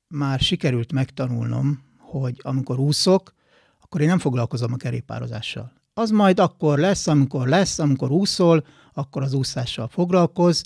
már 0.07 0.39
sikerült 0.39 0.91
megtanulnom, 0.91 1.83
hogy 1.97 2.39
amikor 2.41 2.79
úszok, 2.79 3.33
akkor 3.81 4.01
én 4.01 4.07
nem 4.07 4.19
foglalkozom 4.19 4.73
a 4.73 4.77
kerékpározással 4.77 5.76
az 5.97 6.09
majd 6.09 6.39
akkor 6.39 6.79
lesz, 6.79 7.07
amikor 7.07 7.47
lesz, 7.47 7.79
amikor 7.79 8.11
úszol, 8.11 8.65
akkor 8.93 9.21
az 9.21 9.33
úszással 9.33 9.87
foglalkoz, 9.87 10.63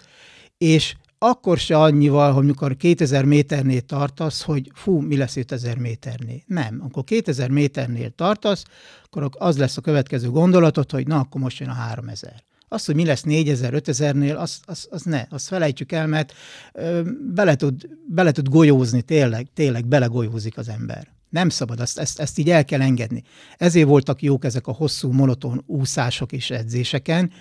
és 0.57 0.95
akkor 1.17 1.57
se 1.57 1.77
annyival, 1.77 2.33
hogy 2.33 2.45
mikor 2.45 2.75
2000 2.75 3.25
méternél 3.25 3.81
tartasz, 3.81 4.41
hogy 4.41 4.71
fú, 4.73 4.99
mi 4.99 5.17
lesz 5.17 5.35
5000 5.35 5.77
méternél. 5.77 6.41
Nem. 6.45 6.77
Amikor 6.79 7.03
2000 7.03 7.49
méternél 7.49 8.09
tartasz, 8.09 8.63
akkor 9.03 9.29
az 9.37 9.57
lesz 9.57 9.77
a 9.77 9.81
következő 9.81 10.29
gondolatod, 10.29 10.91
hogy 10.91 11.07
na, 11.07 11.19
akkor 11.19 11.41
most 11.41 11.59
jön 11.59 11.69
a 11.69 11.73
3000. 11.73 12.43
Az, 12.67 12.85
hogy 12.85 12.95
mi 12.95 13.05
lesz 13.05 13.21
4000, 13.21 13.73
5000-nél, 13.75 14.37
az, 14.37 14.59
az, 14.65 14.87
az 14.91 15.01
ne, 15.01 15.25
azt 15.29 15.47
felejtsük 15.47 15.91
el, 15.91 16.07
mert 16.07 16.33
ö, 16.73 17.01
bele, 17.33 17.55
tud, 17.55 17.89
bele 18.07 18.31
tud 18.31 18.49
golyózni, 18.49 19.01
tényleg, 19.01 19.47
tényleg 19.53 19.85
belegolyózik 19.85 20.57
az 20.57 20.69
ember. 20.69 21.07
Nem 21.31 21.49
szabad, 21.49 21.79
azt, 21.79 21.99
ezt, 21.99 22.19
ezt 22.19 22.37
így 22.37 22.49
el 22.49 22.65
kell 22.65 22.81
engedni. 22.81 23.23
Ezért 23.57 23.87
voltak 23.87 24.21
jók 24.21 24.45
ezek 24.45 24.67
a 24.67 24.71
hosszú, 24.71 25.11
monoton 25.11 25.63
úszások 25.65 26.31
és 26.31 26.49
edzéseken, 26.49 27.31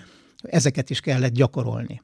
ezeket 0.41 0.89
is 0.89 0.99
kellett 0.99 1.33
gyakorolni. 1.33 2.01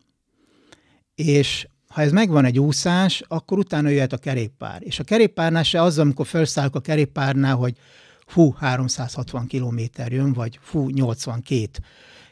És 1.15 1.67
ha 1.87 2.01
ez 2.01 2.11
megvan 2.11 2.45
egy 2.45 2.59
úszás, 2.59 3.23
akkor 3.27 3.57
utána 3.57 3.89
jöhet 3.89 4.13
a 4.13 4.17
kerékpár. 4.17 4.81
És 4.83 4.99
a 4.99 5.03
kerékpárnál 5.03 5.63
se 5.63 5.81
az, 5.81 5.99
amikor 5.99 6.27
felszállok 6.27 6.75
a 6.75 6.79
kerékpárnál, 6.79 7.55
hogy 7.55 7.77
fú, 8.25 8.51
360 8.51 9.47
kilométer 9.47 10.11
jön, 10.11 10.33
vagy 10.33 10.59
fú, 10.61 10.89
82 10.89 11.69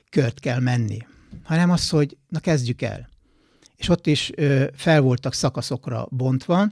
kört 0.10 0.40
kell 0.40 0.60
menni, 0.60 0.98
hanem 1.44 1.70
az, 1.72 1.90
hogy 1.90 2.18
na 2.30 2.40
kezdjük 2.40 2.82
el. 2.82 3.10
És 3.76 3.90
ott 3.90 4.08
is 4.08 4.32
ö, 4.36 4.66
fel 4.74 5.02
voltak 5.02 5.34
szakaszokra 5.34 6.08
bontva, 6.10 6.68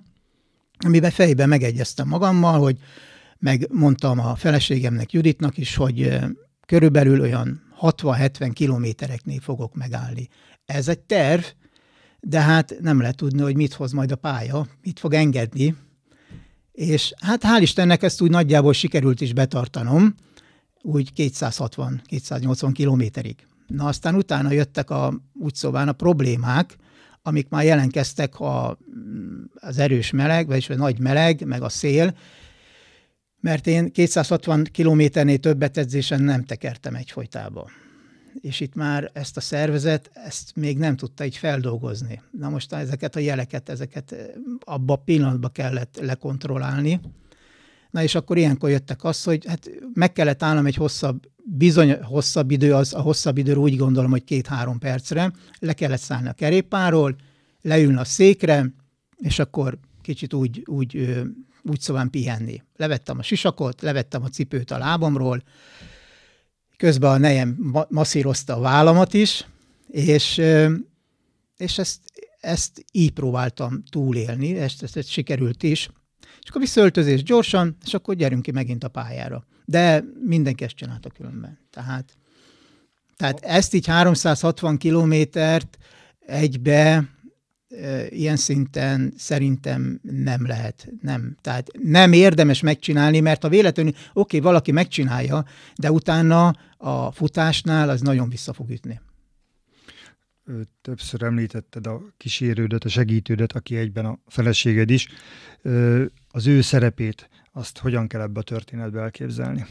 amiben 0.86 1.12
fejben 1.12 1.50
megegyeztem 1.50 2.08
magammal, 2.08 2.60
hogy 2.60 2.78
megmondtam 3.40 4.20
a 4.20 4.36
feleségemnek, 4.36 5.12
Juditnak 5.12 5.58
is, 5.58 5.76
hogy 5.76 6.20
körülbelül 6.66 7.22
olyan 7.22 7.62
60-70 7.82 8.52
kilométereknél 8.54 9.40
fogok 9.40 9.76
megállni. 9.76 10.28
Ez 10.66 10.88
egy 10.88 11.00
terv, 11.00 11.44
de 12.20 12.42
hát 12.42 12.76
nem 12.80 13.00
lehet 13.00 13.16
tudni, 13.16 13.42
hogy 13.42 13.56
mit 13.56 13.74
hoz 13.74 13.92
majd 13.92 14.12
a 14.12 14.16
pálya, 14.16 14.68
mit 14.82 15.00
fog 15.00 15.14
engedni. 15.14 15.76
És 16.72 17.14
hát 17.22 17.44
hál' 17.44 17.62
Istennek 17.62 18.04
ezt 18.04 18.22
úgy 18.22 18.30
nagyjából 18.30 18.74
sikerült 18.74 19.22
is 19.22 19.34
betartanom, 19.34 20.16
úgy 20.82 21.12
260-280 21.16 22.70
kilométerig. 22.74 23.36
Na 23.68 23.86
aztán 23.86 24.16
utána 24.16 24.52
jöttek 24.52 24.90
a, 24.90 25.22
úgy 25.34 25.60
a 25.72 25.92
problémák, 25.92 26.78
amik 27.24 27.50
már 27.50 27.64
jelentkeztek 27.64 28.40
a, 28.40 28.78
az 29.54 29.78
erős 29.78 30.12
meleg, 30.12 30.48
vagyis 30.48 30.70
a 30.70 30.76
nagy 30.76 31.00
meleg, 31.00 31.46
meg 31.46 31.62
a 31.62 31.70
szél, 31.70 32.18
mert 33.40 33.68
én 33.68 33.92
260 33.92 34.64
kilométernél 34.72 35.38
többet 35.38 35.78
edzésen 35.78 36.22
nem 36.22 36.44
tekertem 36.44 36.96
egyfolytában 36.96 37.70
és 38.42 38.60
itt 38.60 38.76
már 38.76 39.10
ezt 39.14 39.38
a 39.38 39.42
szervezet, 39.42 40.12
ezt 40.14 40.56
még 40.56 40.78
nem 40.78 40.96
tudta 40.96 41.26
így 41.26 41.38
feldolgozni. 41.38 42.22
Na 42.32 42.50
most 42.50 42.74
ezeket 42.74 43.16
a 43.16 43.20
jeleket, 43.20 43.70
ezeket 43.70 44.16
abba 44.60 44.94
a 44.94 44.98
pillanatban 44.98 45.52
kellett 45.52 46.00
lekontrollálni. 46.02 47.00
Na 47.94 48.04
és 48.04 48.16
akkor 48.16 48.38
ilyenkor 48.38 48.70
jöttek 48.70 49.04
az, 49.04 49.24
hogy 49.24 49.46
hát 49.46 49.70
meg 49.94 50.12
kellett 50.12 50.44
állnom 50.44 50.66
egy 50.66 50.76
hosszabb, 50.76 51.24
bizony 51.44 52.02
hosszabb 52.02 52.52
idő, 52.52 52.74
az 52.74 52.94
a 52.94 53.02
hosszabb 53.02 53.38
időről 53.38 53.64
úgy 53.64 53.78
gondolom, 53.78 54.12
hogy 54.12 54.24
két-három 54.24 54.80
percre, 54.80 55.32
le 55.60 55.74
kellett 55.74 56.00
szállni 56.00 56.28
a 56.28 56.34
kerépáról, 56.34 57.16
leülni 57.62 57.98
a 57.98 58.04
székre, 58.04 58.74
és 59.18 59.40
akkor 59.40 59.78
kicsit 60.02 60.34
úgy, 60.34 60.64
úgy, 60.66 61.22
úgy 61.64 61.80
szóval 61.80 62.08
pihenni. 62.10 62.62
Levettem 62.76 63.18
a 63.18 63.24
sisakot, 63.24 63.82
levettem 63.82 64.24
a 64.24 64.30
cipőt 64.30 64.72
a 64.72 64.78
lábamról, 64.78 65.44
Közben 66.84 67.12
a 67.12 67.18
nejem 67.18 67.56
ma- 67.60 67.88
masszírozta 67.90 68.56
a 68.56 68.60
vállamat 68.60 69.14
is, 69.14 69.48
és, 69.88 70.42
és 71.58 71.78
ezt, 71.78 72.00
ezt 72.40 72.86
így 72.92 73.12
próbáltam 73.12 73.84
túlélni, 73.90 74.58
ezt, 74.58 74.84
ezt, 74.84 74.98
ezt 74.98 75.10
sikerült 75.10 75.64
is. 75.64 75.90
És 76.44 76.50
akkor 76.50 76.62
visszaöltözés 76.62 77.24
gyorsan, 77.24 77.78
és 77.86 77.94
akkor 77.94 78.16
gyerünk 78.16 78.42
ki 78.42 78.52
megint 78.52 78.84
a 78.84 78.88
pályára. 78.88 79.46
De 79.66 80.04
mindenki 80.26 80.64
ezt 80.64 80.76
csinálta 80.76 81.10
különben. 81.10 81.60
Tehát, 81.70 82.18
tehát 83.16 83.40
ezt 83.40 83.74
így 83.74 83.88
360 83.88 84.78
kilométert 84.78 85.78
egybe 86.20 87.10
ilyen 88.10 88.36
szinten 88.36 89.14
szerintem 89.18 90.00
nem 90.02 90.48
lehet. 90.48 90.88
Nem. 91.02 91.38
Tehát 91.42 91.70
nem 91.82 92.14
érdemes 92.14 92.62
megcsinálni, 92.62 93.20
mert 93.20 93.44
a 93.44 93.50
véletlenül, 93.50 93.92
oké, 93.92 94.10
okay, 94.14 94.40
valaki 94.40 94.72
megcsinálja, 94.72 95.46
de 95.76 95.92
utána 95.92 96.56
a 96.78 97.12
futásnál 97.12 97.90
az 97.90 98.02
nagyon 98.02 98.30
vissza 98.30 98.54
fog 98.54 98.70
ütni. 98.70 99.02
Többször 100.82 101.24
említetted 101.24 101.88
a 101.88 102.02
kísérődet, 102.18 102.84
a 102.84 102.90
segítődet, 102.90 103.52
aki 103.52 103.76
egyben 103.76 104.06
a 104.06 104.20
feleséged 104.28 104.90
is. 104.90 105.08
Az 106.36 106.48
ő 106.48 106.62
szerepét, 106.62 107.30
azt 107.52 107.78
hogyan 107.78 108.08
kell 108.08 108.22
ebbe 108.22 108.40
a 108.40 108.44
történetbe 108.44 109.02
elképzelni? 109.02 109.66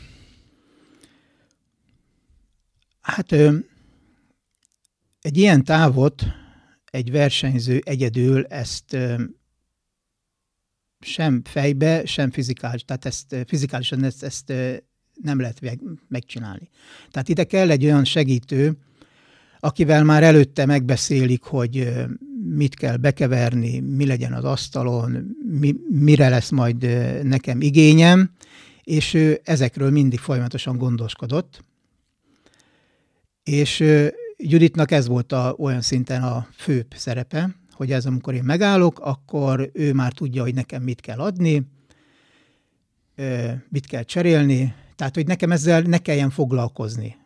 Hát 3.00 3.32
egy 5.20 5.36
ilyen 5.36 5.64
távot 5.64 6.24
egy 6.84 7.10
versenyző 7.10 7.80
egyedül 7.84 8.44
ezt 8.44 8.96
sem 11.00 11.42
fejbe, 11.44 12.04
sem 12.04 12.30
fizikális, 12.30 12.84
tehát 12.84 13.04
ezt 13.04 13.36
fizikálisan 13.46 14.04
ezt, 14.04 14.22
ezt 14.22 14.52
nem 15.22 15.40
lehet 15.40 15.60
megcsinálni. 16.08 16.68
Tehát 17.10 17.28
ide 17.28 17.44
kell 17.44 17.70
egy 17.70 17.84
olyan 17.84 18.04
segítő, 18.04 18.76
akivel 19.58 20.04
már 20.04 20.22
előtte 20.22 20.66
megbeszélik, 20.66 21.42
hogy 21.42 21.92
mit 22.44 22.74
kell 22.74 22.96
bekeverni, 22.96 23.80
mi 23.80 24.06
legyen 24.06 24.32
az 24.32 24.44
asztalon, 24.44 25.36
mi, 25.60 25.74
mire 25.88 26.28
lesz 26.28 26.50
majd 26.50 26.86
nekem 27.22 27.60
igényem, 27.60 28.30
és 28.82 29.14
ő 29.14 29.40
ezekről 29.44 29.90
mindig 29.90 30.18
folyamatosan 30.18 30.76
gondoskodott. 30.76 31.64
És 33.44 33.84
Juditnak 34.36 34.90
ez 34.90 35.06
volt 35.06 35.32
a, 35.32 35.54
olyan 35.58 35.80
szinten 35.80 36.22
a 36.22 36.46
főbb 36.56 36.86
szerepe, 36.94 37.56
hogy 37.72 37.92
ez 37.92 38.06
amikor 38.06 38.34
én 38.34 38.44
megállok, 38.44 38.98
akkor 38.98 39.70
ő 39.72 39.92
már 39.92 40.12
tudja, 40.12 40.42
hogy 40.42 40.54
nekem 40.54 40.82
mit 40.82 41.00
kell 41.00 41.18
adni, 41.18 41.66
mit 43.68 43.86
kell 43.86 44.02
cserélni, 44.02 44.74
tehát 44.96 45.14
hogy 45.14 45.26
nekem 45.26 45.52
ezzel 45.52 45.80
ne 45.80 45.98
kelljen 45.98 46.30
foglalkozni. 46.30 47.16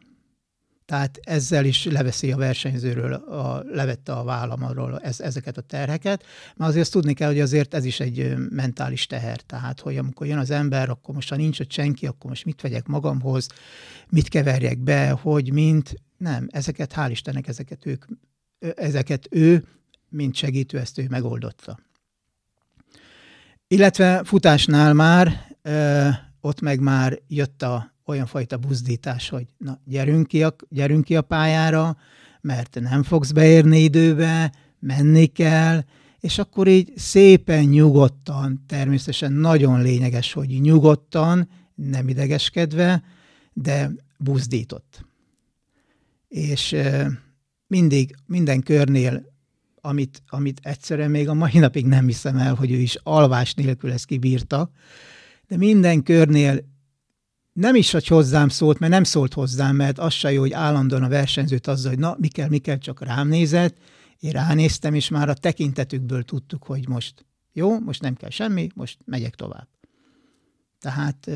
Tehát 0.86 1.20
ezzel 1.22 1.64
is 1.64 1.84
leveszi 1.84 2.32
a 2.32 2.36
versenyzőről, 2.36 3.12
a, 3.12 3.62
levette 3.62 4.12
a 4.12 4.24
vállamról 4.24 4.98
ez, 4.98 5.20
ezeket 5.20 5.56
a 5.56 5.60
terheket, 5.60 6.24
mert 6.56 6.70
azért 6.70 6.90
tudni 6.90 7.14
kell, 7.14 7.28
hogy 7.28 7.40
azért 7.40 7.74
ez 7.74 7.84
is 7.84 8.00
egy 8.00 8.34
mentális 8.50 9.06
teher. 9.06 9.40
Tehát, 9.40 9.80
hogy 9.80 9.96
amikor 9.96 10.26
jön 10.26 10.38
az 10.38 10.50
ember, 10.50 10.88
akkor 10.88 11.14
most 11.14 11.28
ha 11.28 11.36
nincs 11.36 11.60
ott 11.60 11.70
senki, 11.70 12.06
akkor 12.06 12.30
most 12.30 12.44
mit 12.44 12.60
vegyek 12.60 12.86
magamhoz, 12.86 13.48
mit 14.08 14.28
keverjek 14.28 14.78
be, 14.78 15.10
hogy 15.10 15.52
mint, 15.52 15.94
nem, 16.16 16.46
ezeket 16.50 16.92
hál' 16.96 17.08
Istennek, 17.10 17.48
ezeket, 17.48 17.86
ők, 17.86 18.04
ezeket 18.58 19.26
ő, 19.30 19.64
mint 20.08 20.34
segítő, 20.34 20.78
ezt 20.78 20.98
ő 20.98 21.06
megoldotta. 21.08 21.78
Illetve 23.68 24.24
futásnál 24.24 24.92
már, 24.92 25.56
ö, 25.62 26.08
ott 26.40 26.60
meg 26.60 26.80
már 26.80 27.18
jött 27.28 27.62
a 27.62 27.94
olyan 28.06 28.26
fajta 28.26 28.56
buzdítás, 28.56 29.28
hogy 29.28 29.46
na, 29.58 29.80
gyerünk 29.84 30.26
ki, 30.26 30.42
a, 30.42 30.56
gyerünk 30.68 31.04
ki 31.04 31.16
a 31.16 31.22
pályára, 31.22 31.96
mert 32.40 32.80
nem 32.80 33.02
fogsz 33.02 33.30
beérni 33.30 33.78
időbe, 33.78 34.52
menni 34.78 35.26
kell, 35.26 35.84
és 36.20 36.38
akkor 36.38 36.68
így 36.68 36.92
szépen 36.96 37.64
nyugodtan, 37.64 38.64
természetesen 38.66 39.32
nagyon 39.32 39.82
lényeges, 39.82 40.32
hogy 40.32 40.60
nyugodtan, 40.60 41.48
nem 41.74 42.08
idegeskedve, 42.08 43.02
de 43.52 43.90
buzdított. 44.18 45.04
És 46.28 46.76
mindig, 47.66 48.14
minden 48.26 48.62
körnél, 48.62 49.34
amit, 49.80 50.22
amit 50.28 50.60
egyszerűen 50.62 51.10
még 51.10 51.28
a 51.28 51.34
mai 51.34 51.58
napig 51.58 51.86
nem 51.86 52.06
hiszem 52.06 52.36
el, 52.36 52.54
hogy 52.54 52.72
ő 52.72 52.76
is 52.76 52.98
alvás 53.02 53.54
nélkül 53.54 53.92
ezt 53.92 54.06
kibírta, 54.06 54.70
de 55.48 55.56
minden 55.56 56.02
körnél 56.02 56.64
nem 57.56 57.74
is, 57.74 57.90
hogy 57.90 58.06
hozzám 58.06 58.48
szólt, 58.48 58.78
mert 58.78 58.92
nem 58.92 59.04
szólt 59.04 59.32
hozzám, 59.32 59.76
mert 59.76 59.98
az 59.98 60.12
se 60.12 60.32
jó, 60.32 60.40
hogy 60.40 60.52
állandóan 60.52 61.02
a 61.02 61.08
versenyzőt 61.08 61.66
azzal, 61.66 61.90
hogy 61.90 62.00
na, 62.00 62.16
mi 62.18 62.28
kell, 62.28 62.48
mi 62.48 62.58
kell, 62.58 62.78
csak 62.78 63.04
rám 63.04 63.28
nézett. 63.28 63.76
Én 64.18 64.30
ránéztem, 64.30 64.94
és 64.94 65.08
már 65.08 65.28
a 65.28 65.34
tekintetükből 65.34 66.22
tudtuk, 66.22 66.64
hogy 66.64 66.88
most 66.88 67.26
jó, 67.52 67.78
most 67.78 68.02
nem 68.02 68.14
kell 68.14 68.30
semmi, 68.30 68.68
most 68.74 68.98
megyek 69.04 69.34
tovább. 69.34 69.68
Tehát 70.80 71.30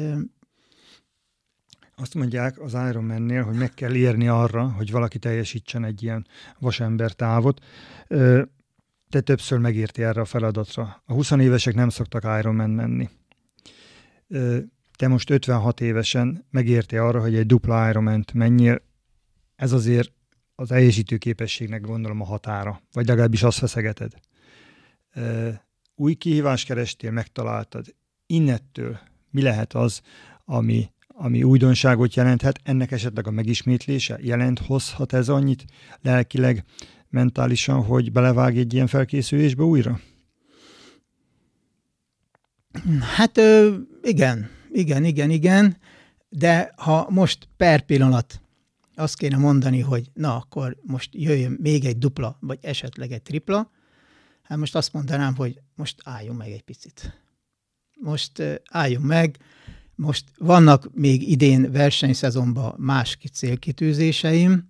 azt 1.96 2.14
mondják 2.14 2.60
az 2.60 2.72
Ironman-nél, 2.72 3.42
hogy 3.42 3.56
meg 3.56 3.74
kell 3.74 3.94
érni 3.94 4.28
arra, 4.28 4.68
hogy 4.68 4.90
valaki 4.90 5.18
teljesítsen 5.18 5.84
egy 5.84 6.02
ilyen 6.02 6.26
vasember 6.58 7.12
távot. 7.12 7.64
Te 9.08 9.20
többször 9.20 9.58
megérti 9.58 10.02
erre 10.02 10.20
a 10.20 10.24
feladatra. 10.24 11.02
A 11.06 11.12
20 11.12 11.30
évesek 11.30 11.74
nem 11.74 11.88
szoktak 11.88 12.38
Ironman 12.38 12.70
menni. 12.70 13.08
Te 15.00 15.08
most 15.08 15.30
56 15.30 15.80
évesen 15.80 16.46
megérti 16.50 16.96
arra, 16.96 17.20
hogy 17.20 17.34
egy 17.34 17.46
dupla 17.46 17.88
Ironman-t 17.88 18.32
menjél. 18.32 18.82
Ez 19.56 19.72
azért 19.72 20.12
az 20.54 20.68
teljesítő 20.68 21.16
képességnek 21.16 21.80
gondolom 21.80 22.20
a 22.20 22.24
határa, 22.24 22.82
vagy 22.92 23.06
legalábbis 23.06 23.42
azt 23.42 23.58
feszegeted. 23.58 24.12
új 25.94 26.14
kihívást 26.14 26.66
kerestél, 26.66 27.10
megtaláltad. 27.10 27.94
Innettől 28.26 28.98
mi 29.30 29.42
lehet 29.42 29.74
az, 29.74 30.00
ami, 30.44 30.90
ami 31.06 31.42
újdonságot 31.42 32.14
jelenthet, 32.14 32.60
ennek 32.62 32.90
esetleg 32.90 33.26
a 33.26 33.30
megismétlése 33.30 34.18
jelent, 34.22 34.58
hozhat 34.58 35.12
ez 35.12 35.28
annyit 35.28 35.64
lelkileg, 36.02 36.64
mentálisan, 37.08 37.84
hogy 37.84 38.12
belevág 38.12 38.58
egy 38.58 38.74
ilyen 38.74 38.86
felkészülésbe 38.86 39.62
újra? 39.62 40.00
Hát 43.16 43.40
igen, 44.02 44.58
igen, 44.72 45.04
igen, 45.04 45.30
igen, 45.30 45.76
de 46.28 46.72
ha 46.76 47.06
most 47.10 47.48
per 47.56 47.80
pillanat 47.80 48.40
azt 48.94 49.16
kéne 49.16 49.36
mondani, 49.36 49.80
hogy 49.80 50.10
na, 50.14 50.36
akkor 50.36 50.76
most 50.82 51.08
jöjjön 51.12 51.56
még 51.60 51.84
egy 51.84 51.98
dupla, 51.98 52.36
vagy 52.40 52.58
esetleg 52.62 53.12
egy 53.12 53.22
tripla, 53.22 53.70
hát 54.42 54.58
most 54.58 54.76
azt 54.76 54.92
mondanám, 54.92 55.36
hogy 55.36 55.60
most 55.74 56.00
álljunk 56.04 56.38
meg 56.38 56.50
egy 56.50 56.62
picit. 56.62 57.22
Most 58.00 58.42
álljunk 58.70 59.06
meg, 59.06 59.38
most 59.94 60.24
vannak 60.38 60.94
még 60.94 61.28
idén 61.30 61.72
versenyszezonban 61.72 62.74
más 62.78 63.18
célkitűzéseim, 63.32 64.68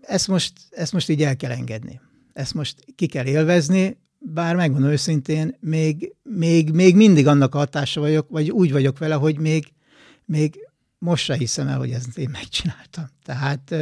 ezt 0.00 0.28
most, 0.28 0.52
ezt 0.70 0.92
most 0.92 1.08
így 1.08 1.22
el 1.22 1.36
kell 1.36 1.50
engedni. 1.50 2.00
Ezt 2.32 2.54
most 2.54 2.84
ki 2.94 3.06
kell 3.06 3.26
élvezni, 3.26 3.96
bár 4.32 4.56
megmondom 4.56 4.90
őszintén, 4.90 5.56
még, 5.60 6.14
még, 6.22 6.70
még 6.70 6.96
mindig 6.96 7.26
annak 7.26 7.54
hatása 7.54 8.00
vagyok, 8.00 8.28
vagy 8.28 8.50
úgy 8.50 8.72
vagyok 8.72 8.98
vele, 8.98 9.14
hogy 9.14 9.38
még, 9.38 9.72
még 10.24 10.68
most 10.98 11.24
se 11.24 11.34
hiszem 11.34 11.68
el, 11.68 11.78
hogy 11.78 11.90
ezt 11.90 12.18
én 12.18 12.28
megcsináltam. 12.32 13.04
Tehát 13.24 13.74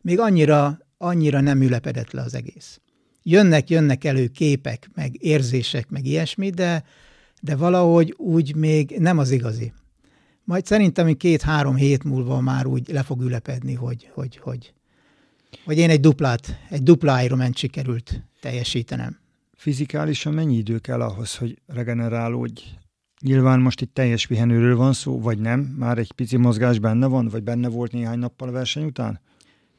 még 0.00 0.18
annyira, 0.18 0.78
annyira 0.98 1.40
nem 1.40 1.62
ülepedett 1.62 2.10
le 2.10 2.22
az 2.22 2.34
egész. 2.34 2.80
Jönnek, 3.22 3.70
jönnek 3.70 4.04
elő 4.04 4.26
képek, 4.26 4.90
meg 4.94 5.24
érzések, 5.24 5.88
meg 5.88 6.06
ilyesmi, 6.06 6.50
de, 6.50 6.84
de 7.40 7.56
valahogy 7.56 8.14
úgy 8.16 8.54
még 8.54 8.96
nem 8.98 9.18
az 9.18 9.30
igazi. 9.30 9.72
Majd 10.44 10.66
szerintem 10.66 11.16
két-három 11.16 11.76
hét 11.76 12.04
múlva 12.04 12.40
már 12.40 12.66
úgy 12.66 12.88
le 12.88 13.02
fog 13.02 13.22
ülepedni, 13.22 13.74
hogy, 13.74 14.10
hogy, 14.12 14.36
hogy, 14.36 14.72
hogy 15.64 15.78
én 15.78 15.90
egy 15.90 16.00
duplát, 16.00 16.58
egy 16.70 16.82
dupla 16.82 17.22
Ironman 17.22 17.52
sikerült 17.52 18.22
teljesítenem. 18.40 19.18
Fizikálisan 19.58 20.34
mennyi 20.34 20.56
idő 20.56 20.78
kell 20.78 21.00
ahhoz, 21.00 21.36
hogy 21.36 21.62
regenerálódj? 21.66 22.62
Nyilván 23.20 23.60
most 23.60 23.80
itt 23.80 23.94
teljes 23.94 24.26
pihenőről 24.26 24.76
van 24.76 24.92
szó, 24.92 25.20
vagy 25.20 25.38
nem? 25.38 25.60
Már 25.60 25.98
egy 25.98 26.12
pici 26.12 26.36
mozgás 26.36 26.78
benne 26.78 27.06
van, 27.06 27.28
vagy 27.28 27.42
benne 27.42 27.68
volt 27.68 27.92
néhány 27.92 28.18
nappal 28.18 28.48
a 28.48 28.52
verseny 28.52 28.84
után? 28.84 29.20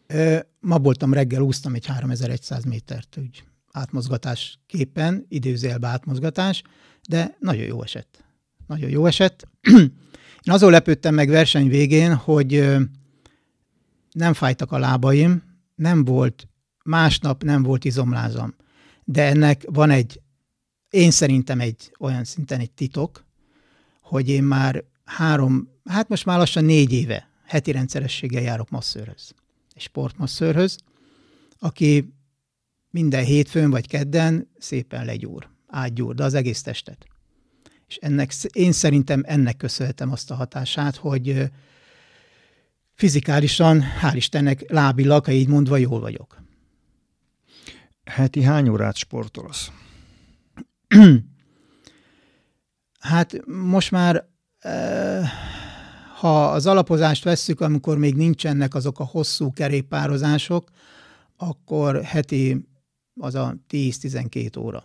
Ö, 0.08 0.40
ma 0.60 0.80
voltam 0.80 1.14
reggel, 1.14 1.42
úsztam 1.42 1.74
egy 1.74 1.86
3100 1.86 2.64
métert, 2.64 3.18
úgy 3.18 3.44
átmozgatás 3.72 4.60
képen, 4.66 5.26
időzélbe 5.30 5.88
átmozgatás, 5.88 6.62
de 7.08 7.36
nagyon 7.40 7.66
jó 7.66 7.84
esett. 7.84 8.24
Nagyon 8.68 8.90
jó 8.90 9.06
esett. 9.06 9.48
Én 10.44 10.54
azon 10.54 10.72
lepődtem 10.72 11.14
meg 11.14 11.30
verseny 11.30 11.68
végén, 11.68 12.16
hogy 12.16 12.78
nem 14.12 14.34
fájtak 14.34 14.72
a 14.72 14.78
lábaim, 14.78 15.44
nem 15.76 16.06
volt, 16.06 16.48
másnap 16.84 17.44
nem 17.44 17.64
volt 17.64 17.86
izomlázam. 17.86 18.54
De 19.12 19.24
ennek 19.26 19.64
van 19.66 19.90
egy, 19.90 20.22
én 20.90 21.12
szerintem 21.12 21.60
egy 21.60 21.92
olyan 22.00 22.24
szinten 22.24 22.60
egy 22.60 22.72
titok, 22.72 23.26
hogy 24.02 24.30
én 24.30 24.44
már 24.44 24.84
három, 25.06 25.70
hát 25.86 26.10
most 26.10 26.26
már 26.26 26.38
lassan 26.38 26.66
négy 26.66 26.94
éve 26.94 27.30
heti 27.46 27.72
rendszerességgel 27.72 28.42
járok 28.42 28.70
masszőrhöz, 28.70 29.34
egy 29.74 29.82
sportmasszőrhöz, 29.82 30.78
aki 31.60 32.14
minden 32.90 33.24
hétfőn 33.24 33.70
vagy 33.70 33.88
kedden 33.88 34.50
szépen 34.58 35.06
legyúr, 35.06 35.50
átgyúr, 35.68 36.16
de 36.16 36.24
az 36.24 36.34
egész 36.34 36.62
testet. 36.62 37.06
És 37.88 37.96
ennek, 37.96 38.34
én 38.52 38.72
szerintem 38.72 39.24
ennek 39.26 39.58
köszönhetem 39.58 40.12
azt 40.12 40.32
a 40.32 40.36
hatását, 40.36 40.96
hogy 40.96 41.52
fizikálisan, 42.94 43.84
hál' 44.02 44.16
Istennek, 44.16 44.72
lábilag, 44.72 45.26
ha 45.26 45.32
így 45.32 45.48
mondva, 45.48 45.78
jól 45.78 46.00
vagyok. 46.00 46.40
Heti 48.10 48.42
hány 48.42 48.70
órát 48.70 48.96
sportolsz? 48.96 49.72
hát 53.00 53.46
most 53.46 53.92
már, 53.92 54.28
ha 56.16 56.52
az 56.52 56.66
alapozást 56.66 57.24
vesszük, 57.24 57.62
amikor 57.62 57.98
még 57.98 58.16
nincsenek 58.16 58.76
azok 58.76 59.00
a 59.00 59.04
hosszú 59.04 59.54
kerékpározások, 59.54 60.70
akkor 61.38 62.04
heti 62.04 62.68
az 63.20 63.36
a 63.36 63.56
10-12 63.70 64.60
óra. 64.60 64.84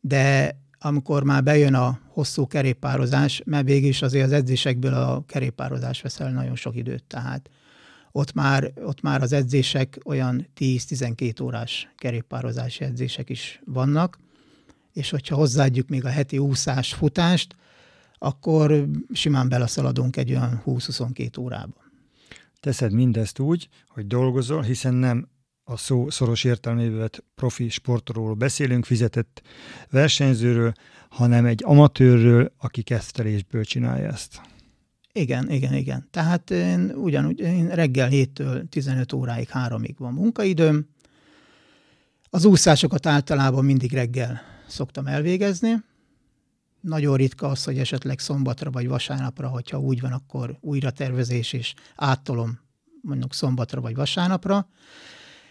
De 0.00 0.56
amikor 0.78 1.22
már 1.22 1.42
bejön 1.42 1.74
a 1.74 2.00
hosszú 2.06 2.46
kerékpározás, 2.46 3.42
mert 3.44 3.66
végül 3.66 3.88
is 3.88 4.02
azért 4.02 4.24
az 4.24 4.32
edzésekből 4.32 4.94
a 4.94 5.24
kerékpározás 5.26 6.00
veszel 6.00 6.32
nagyon 6.32 6.56
sok 6.56 6.76
időt, 6.76 7.04
tehát 7.04 7.50
ott 8.12 8.32
már, 8.32 8.72
ott 8.76 9.00
már 9.00 9.22
az 9.22 9.32
edzések 9.32 9.98
olyan 10.04 10.46
10-12 10.58 11.42
órás 11.42 11.88
kerékpározási 11.96 12.84
edzések 12.84 13.28
is 13.30 13.60
vannak, 13.64 14.18
és 14.92 15.10
hogyha 15.10 15.36
hozzáadjuk 15.36 15.88
még 15.88 16.04
a 16.04 16.08
heti 16.08 16.38
úszás, 16.38 16.94
futást, 16.94 17.56
akkor 18.18 18.88
simán 19.12 19.48
belaszaladunk 19.48 20.16
egy 20.16 20.30
olyan 20.30 20.62
20-22 20.66 21.40
órába. 21.40 21.88
Teszed 22.60 22.92
mindezt 22.92 23.38
úgy, 23.38 23.68
hogy 23.88 24.06
dolgozol, 24.06 24.62
hiszen 24.62 24.94
nem 24.94 25.28
a 25.64 25.76
szó 25.76 26.10
szoros 26.10 26.44
értelmében 26.44 27.10
profi 27.34 27.68
sportról 27.68 28.34
beszélünk, 28.34 28.84
fizetett 28.84 29.42
versenyzőről, 29.90 30.72
hanem 31.08 31.46
egy 31.46 31.62
amatőrről, 31.64 32.52
aki 32.58 32.82
kezdtelésből 32.82 33.64
csinálja 33.64 34.08
ezt. 34.08 34.40
Igen, 35.12 35.50
igen, 35.50 35.74
igen. 35.74 36.08
Tehát 36.10 36.50
én 36.50 36.90
ugyanúgy, 36.90 37.40
én 37.40 37.68
reggel 37.68 38.08
7-től 38.12 38.68
15 38.68 39.12
óráig, 39.12 39.48
3-ig 39.52 39.94
van 39.98 40.12
munkaidőm. 40.12 40.88
Az 42.30 42.44
úszásokat 42.44 43.06
általában 43.06 43.64
mindig 43.64 43.92
reggel 43.92 44.40
szoktam 44.68 45.06
elvégezni. 45.06 45.82
Nagyon 46.80 47.16
ritka 47.16 47.48
az, 47.48 47.64
hogy 47.64 47.78
esetleg 47.78 48.18
szombatra 48.18 48.70
vagy 48.70 48.88
vasárnapra, 48.88 49.48
hogyha 49.48 49.80
úgy 49.80 50.00
van, 50.00 50.12
akkor 50.12 50.58
újra 50.60 50.90
tervezés 50.90 51.52
és 51.52 51.74
áttolom 51.96 52.58
mondjuk 53.00 53.34
szombatra 53.34 53.80
vagy 53.80 53.94
vasárnapra. 53.94 54.68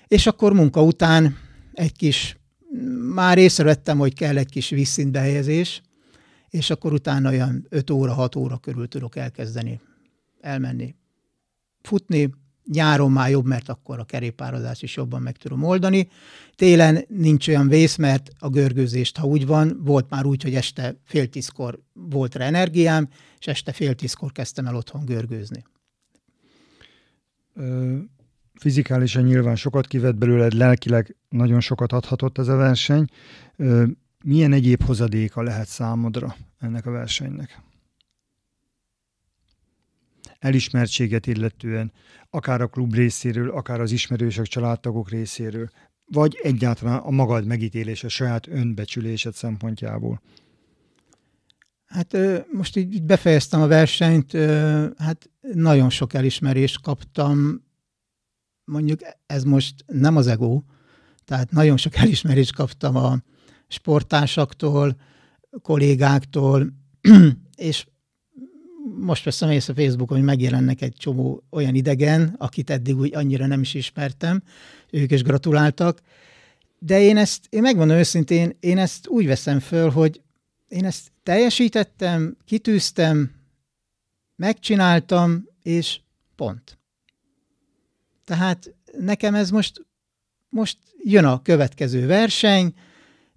És 0.08 0.28
akkor 0.28 0.54
munka 0.54 0.84
után 0.84 1.38
egy 1.74 1.96
kis, 1.96 2.38
már 3.14 3.38
észrevettem, 3.38 3.98
hogy 3.98 4.14
kell 4.14 4.38
egy 4.38 4.50
kis 4.50 4.70
vízszintbehelyezés, 4.70 5.82
és 6.50 6.70
akkor 6.70 6.94
utána 6.94 7.30
olyan 7.30 7.66
5 7.70 7.90
óra, 7.90 8.14
6 8.14 8.36
óra 8.36 8.58
körül 8.58 8.88
tudok 8.88 9.16
elkezdeni 9.16 9.80
elmenni 10.42 10.96
futni. 11.82 12.30
Nyáron 12.72 13.12
már 13.12 13.30
jobb, 13.30 13.46
mert 13.46 13.70
akkor 13.70 14.00
a 14.00 14.04
kerékpározás 14.04 14.82
is 14.82 14.96
jobban 14.96 15.22
meg 15.22 15.38
tudom 15.38 15.64
oldani. 15.64 16.10
Télen 16.56 17.06
nincs 17.08 17.48
olyan 17.48 17.68
vész, 17.68 17.96
mert 17.96 18.30
a 18.40 18.50
görgőzést, 18.50 19.18
ha 19.18 19.28
úgy 19.28 19.46
van, 19.46 19.80
volt 19.84 20.10
már 20.10 20.26
úgy, 20.26 20.44
hogy 20.44 20.56
este 20.56 20.96
fél 21.04 21.28
tízkor 21.28 21.80
volt 21.94 22.36
rá 22.36 22.46
energiám, 22.46 23.10
és 23.40 23.48
este 23.48 23.72
fél 23.72 23.96
tízkor 23.96 24.32
kezdtem 24.32 24.66
el 24.66 24.76
otthon 24.76 25.06
görgőzni. 25.06 25.66
Ö- 27.56 28.18
fizikálisan 28.60 29.24
nyilván 29.24 29.56
sokat 29.56 29.88
kivett 29.88 30.16
belőled, 30.16 30.54
lelkileg 30.54 31.16
nagyon 31.30 31.60
sokat 31.60 31.92
adhatott 31.92 32.38
ez 32.38 32.48
a 32.48 32.56
verseny. 32.56 33.06
Milyen 34.24 34.54
egyéb 34.54 34.84
hozadéka 34.84 35.42
lehet 35.42 35.68
számodra 35.68 36.36
ennek 36.60 36.86
a 36.86 36.92
versenynek? 36.92 37.62
Elismertséget 40.40 41.28
illetően, 41.28 41.92
akár 42.30 42.62
a 42.62 42.68
klub 42.68 42.94
részéről, 42.94 43.50
akár 43.50 43.82
az 43.82 43.92
ismerősök, 43.92 44.46
családtagok 44.46 45.10
részéről, 45.10 45.70
vagy 46.06 46.40
egyáltalán 46.44 46.98
a 46.98 47.10
magad 47.10 47.46
megítélése, 47.46 48.08
a 48.08 48.10
saját 48.10 48.48
önbecsülésed 48.48 49.34
szempontjából? 49.34 50.22
Hát 51.86 52.18
most 52.52 52.76
így 52.76 53.04
befejeztem 53.04 53.62
a 53.62 53.68
versenyt, 53.68 54.32
hát 54.98 55.30
nagyon 55.54 55.90
sok 55.90 56.14
elismerést 56.14 56.82
kaptam, 56.82 57.64
mondjuk 58.64 59.00
ez 59.26 59.44
most 59.44 59.84
nem 59.88 60.16
az 60.16 60.28
ego, 60.28 60.64
tehát 61.26 61.52
nagyon 61.52 61.78
sok 61.78 61.96
elismerést 62.04 62.54
kaptam 62.54 62.96
a 62.96 63.18
sporttársaktól, 63.70 64.96
kollégáktól, 65.62 66.74
és 67.56 67.86
most 69.00 69.24
veszem 69.24 69.52
észre 69.52 69.74
Facebookon, 69.74 70.18
hogy 70.18 70.26
megjelennek 70.26 70.82
egy 70.82 70.94
csomó 70.98 71.44
olyan 71.50 71.76
idegen, 71.76 72.36
akit 72.38 72.70
eddig 72.70 72.98
úgy 72.98 73.16
annyira 73.16 73.46
nem 73.46 73.62
is 73.62 73.74
ismertem, 73.74 74.44
ők 74.92 75.12
is 75.12 75.24
gratuláltak, 75.24 76.02
de 76.80 77.02
én 77.02 77.18
ezt, 77.18 77.46
én 77.50 77.62
megmondom 77.62 77.98
őszintén, 77.98 78.58
én 78.60 78.78
ezt 78.78 79.08
úgy 79.08 79.26
veszem 79.26 79.60
föl, 79.60 79.90
hogy 79.90 80.22
én 80.68 80.86
ezt 80.86 81.12
teljesítettem, 81.24 82.38
kitűztem, 82.46 83.32
megcsináltam, 84.36 85.48
és 85.62 86.00
pont. 86.36 86.78
Tehát 88.26 88.74
nekem 88.98 89.36
ez 89.36 89.50
most, 89.50 89.86
most 90.50 90.78
jön 91.04 91.26
a 91.26 91.42
következő 91.42 92.06
verseny, 92.06 92.74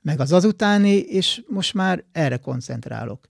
meg 0.03 0.21
az 0.21 0.33
azutáni, 0.33 0.97
és 0.97 1.43
most 1.49 1.75
már 1.75 2.05
erre 2.13 2.37
koncentrálok. 2.37 3.29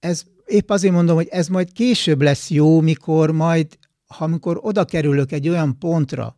Ez 0.00 0.24
épp 0.46 0.70
azért 0.70 0.94
mondom, 0.94 1.16
hogy 1.16 1.28
ez 1.30 1.48
majd 1.48 1.72
később 1.72 2.22
lesz 2.22 2.50
jó, 2.50 2.80
mikor 2.80 3.30
majd, 3.32 3.78
ha 4.06 4.24
amikor 4.24 4.58
oda 4.60 4.84
kerülök 4.84 5.32
egy 5.32 5.48
olyan 5.48 5.78
pontra, 5.78 6.36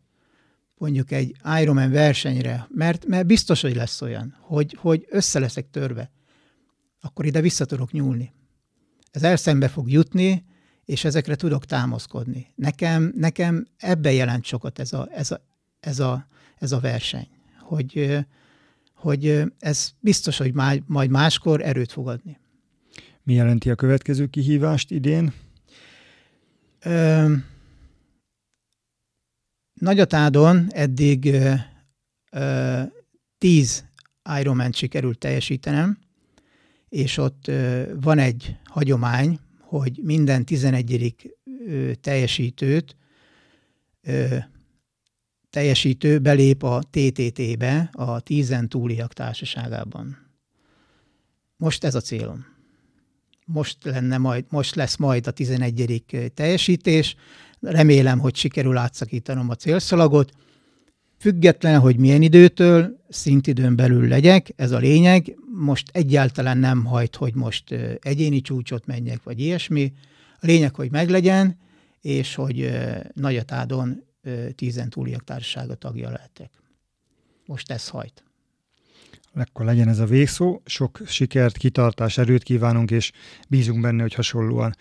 mondjuk 0.77 1.11
egy 1.11 1.35
Ironman 1.61 1.91
versenyre, 1.91 2.67
mert, 2.69 3.05
mert 3.05 3.25
biztos, 3.25 3.61
hogy 3.61 3.75
lesz 3.75 4.01
olyan, 4.01 4.37
hogy, 4.39 4.77
hogy 4.79 5.05
össze 5.09 5.39
leszek 5.39 5.69
törve, 5.69 6.11
akkor 7.01 7.25
ide 7.25 7.41
vissza 7.41 7.65
tudok 7.65 7.91
nyúlni. 7.91 8.33
Ez 9.11 9.23
elszembe 9.23 9.67
fog 9.67 9.91
jutni, 9.91 10.45
és 10.85 11.03
ezekre 11.03 11.35
tudok 11.35 11.65
támaszkodni. 11.65 12.47
Nekem, 12.55 13.13
nekem 13.15 13.67
ebben 13.77 14.13
jelent 14.13 14.43
sokat 14.43 14.79
ez 14.79 14.93
a, 14.93 15.07
ez 15.11 15.31
a, 15.31 15.41
ez 15.79 15.99
a, 15.99 16.27
ez 16.57 16.71
a 16.71 16.79
verseny, 16.79 17.27
hogy, 17.59 18.25
hogy 19.01 19.43
ez 19.59 19.91
biztos, 19.99 20.37
hogy 20.37 20.53
majd 20.85 21.09
máskor 21.09 21.61
erőt 21.61 21.91
fog 21.91 22.07
adni. 22.07 22.39
Mi 23.23 23.33
jelenti 23.33 23.69
a 23.69 23.75
következő 23.75 24.27
kihívást 24.27 24.91
idén? 24.91 25.33
Ö, 26.79 27.33
Nagyatádon 29.73 30.67
eddig 30.69 31.25
ö, 31.25 31.53
ö, 32.31 32.81
tíz 33.37 33.85
Ironman 34.39 34.71
sikerült 34.71 35.17
teljesítenem, 35.17 35.97
és 36.89 37.17
ott 37.17 37.47
ö, 37.47 37.83
van 38.01 38.17
egy 38.17 38.55
hagyomány, 38.63 39.39
hogy 39.59 39.99
minden 40.03 40.45
11. 40.45 41.15
teljesítőt 42.01 42.95
ö, 44.01 44.37
teljesítő 45.51 46.19
belép 46.19 46.63
a 46.63 46.81
TTT-be, 46.89 47.89
a 47.91 48.19
tízen 48.19 48.69
túliak 48.69 49.13
társaságában. 49.13 50.17
Most 51.57 51.83
ez 51.83 51.95
a 51.95 52.01
célom. 52.01 52.45
Most, 53.45 53.77
lenne 53.83 54.17
majd, 54.17 54.45
most 54.49 54.75
lesz 54.75 54.97
majd 54.97 55.27
a 55.27 55.31
11. 55.31 56.03
teljesítés. 56.33 57.15
Remélem, 57.59 58.19
hogy 58.19 58.35
sikerül 58.35 58.77
átszakítanom 58.77 59.49
a 59.49 59.55
célszalagot. 59.55 60.31
Független, 61.17 61.79
hogy 61.79 61.97
milyen 61.97 62.21
időtől, 62.21 62.97
szintidőn 63.09 63.75
belül 63.75 64.07
legyek, 64.07 64.53
ez 64.55 64.71
a 64.71 64.77
lényeg. 64.77 65.37
Most 65.53 65.89
egyáltalán 65.91 66.57
nem 66.57 66.85
hajt, 66.85 67.15
hogy 67.15 67.35
most 67.35 67.75
egyéni 67.99 68.41
csúcsot 68.41 68.85
menjek, 68.85 69.23
vagy 69.23 69.39
ilyesmi. 69.39 69.93
A 70.39 70.45
lényeg, 70.45 70.75
hogy 70.75 70.91
meglegyen, 70.91 71.57
és 72.01 72.35
hogy 72.35 72.71
Nagyatádon 73.13 74.03
tízen 74.55 74.89
túliak 74.89 75.23
társasága 75.23 75.75
tagja 75.75 76.09
lehetek. 76.09 76.51
Most 77.45 77.71
ez 77.71 77.87
hajt. 77.87 78.23
Akkor 79.33 79.65
legyen 79.65 79.87
ez 79.87 79.99
a 79.99 80.05
végszó. 80.05 80.61
Sok 80.65 80.99
sikert, 81.05 81.57
kitartás, 81.57 82.17
erőt 82.17 82.43
kívánunk, 82.43 82.91
és 82.91 83.11
bízunk 83.47 83.81
benne, 83.81 84.01
hogy 84.01 84.13
hasonlóan 84.13 84.75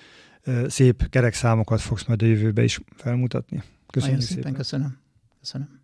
szép 0.66 1.09
kerek 1.09 1.35
számokat 1.35 1.81
fogsz 1.81 2.05
majd 2.05 2.22
a 2.22 2.26
jövőbe 2.26 2.62
is 2.62 2.81
felmutatni. 2.96 3.62
Köszönjük 3.87 4.18
Nagyon 4.18 4.20
szépen. 4.20 4.42
szépen. 4.42 4.53
Köszönöm. 4.53 4.98
Köszönöm. 5.38 5.80